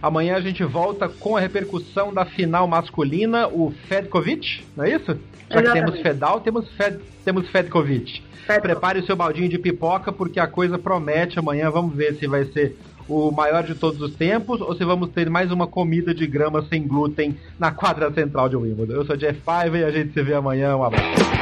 Amanhã 0.00 0.36
a 0.36 0.40
gente 0.40 0.64
volta 0.64 1.08
com 1.08 1.36
a 1.36 1.40
repercussão 1.40 2.14
da 2.14 2.24
final 2.24 2.66
masculina, 2.66 3.48
o 3.48 3.72
Fedkovic, 3.88 4.64
não 4.76 4.84
é 4.84 4.94
isso? 4.94 5.18
Já 5.50 5.60
Exatamente. 5.60 5.72
que 5.72 5.72
temos 5.72 6.00
Fedal, 6.00 6.40
temos, 6.40 6.72
Fed, 6.72 6.98
temos 7.24 7.48
Fedkovic. 7.50 8.22
Fedkovic. 8.46 8.62
Prepare 8.62 9.00
o 9.00 9.06
seu 9.06 9.14
baldinho 9.14 9.48
de 9.48 9.58
pipoca, 9.58 10.10
porque 10.10 10.40
a 10.40 10.46
coisa 10.46 10.78
promete 10.78 11.38
amanhã. 11.38 11.70
Vamos 11.70 11.94
ver 11.94 12.14
se 12.14 12.26
vai 12.26 12.44
ser 12.46 12.76
o 13.08 13.30
maior 13.30 13.62
de 13.62 13.74
todos 13.74 14.00
os 14.00 14.14
tempos 14.14 14.60
ou 14.60 14.74
se 14.74 14.84
vamos 14.84 15.10
ter 15.10 15.28
mais 15.28 15.52
uma 15.52 15.66
comida 15.66 16.14
de 16.14 16.26
grama 16.26 16.64
sem 16.68 16.86
glúten 16.86 17.36
na 17.58 17.70
quadra 17.70 18.10
central 18.12 18.48
de 18.48 18.56
Wimbledon. 18.56 18.94
Eu 18.94 19.04
sou 19.04 19.16
Jeff 19.16 19.40
Paiva 19.40 19.78
e 19.78 19.84
a 19.84 19.90
gente 19.90 20.12
se 20.12 20.22
vê 20.22 20.34
amanhã. 20.34 20.76
Um 20.76 20.84
abraço. 20.84 21.41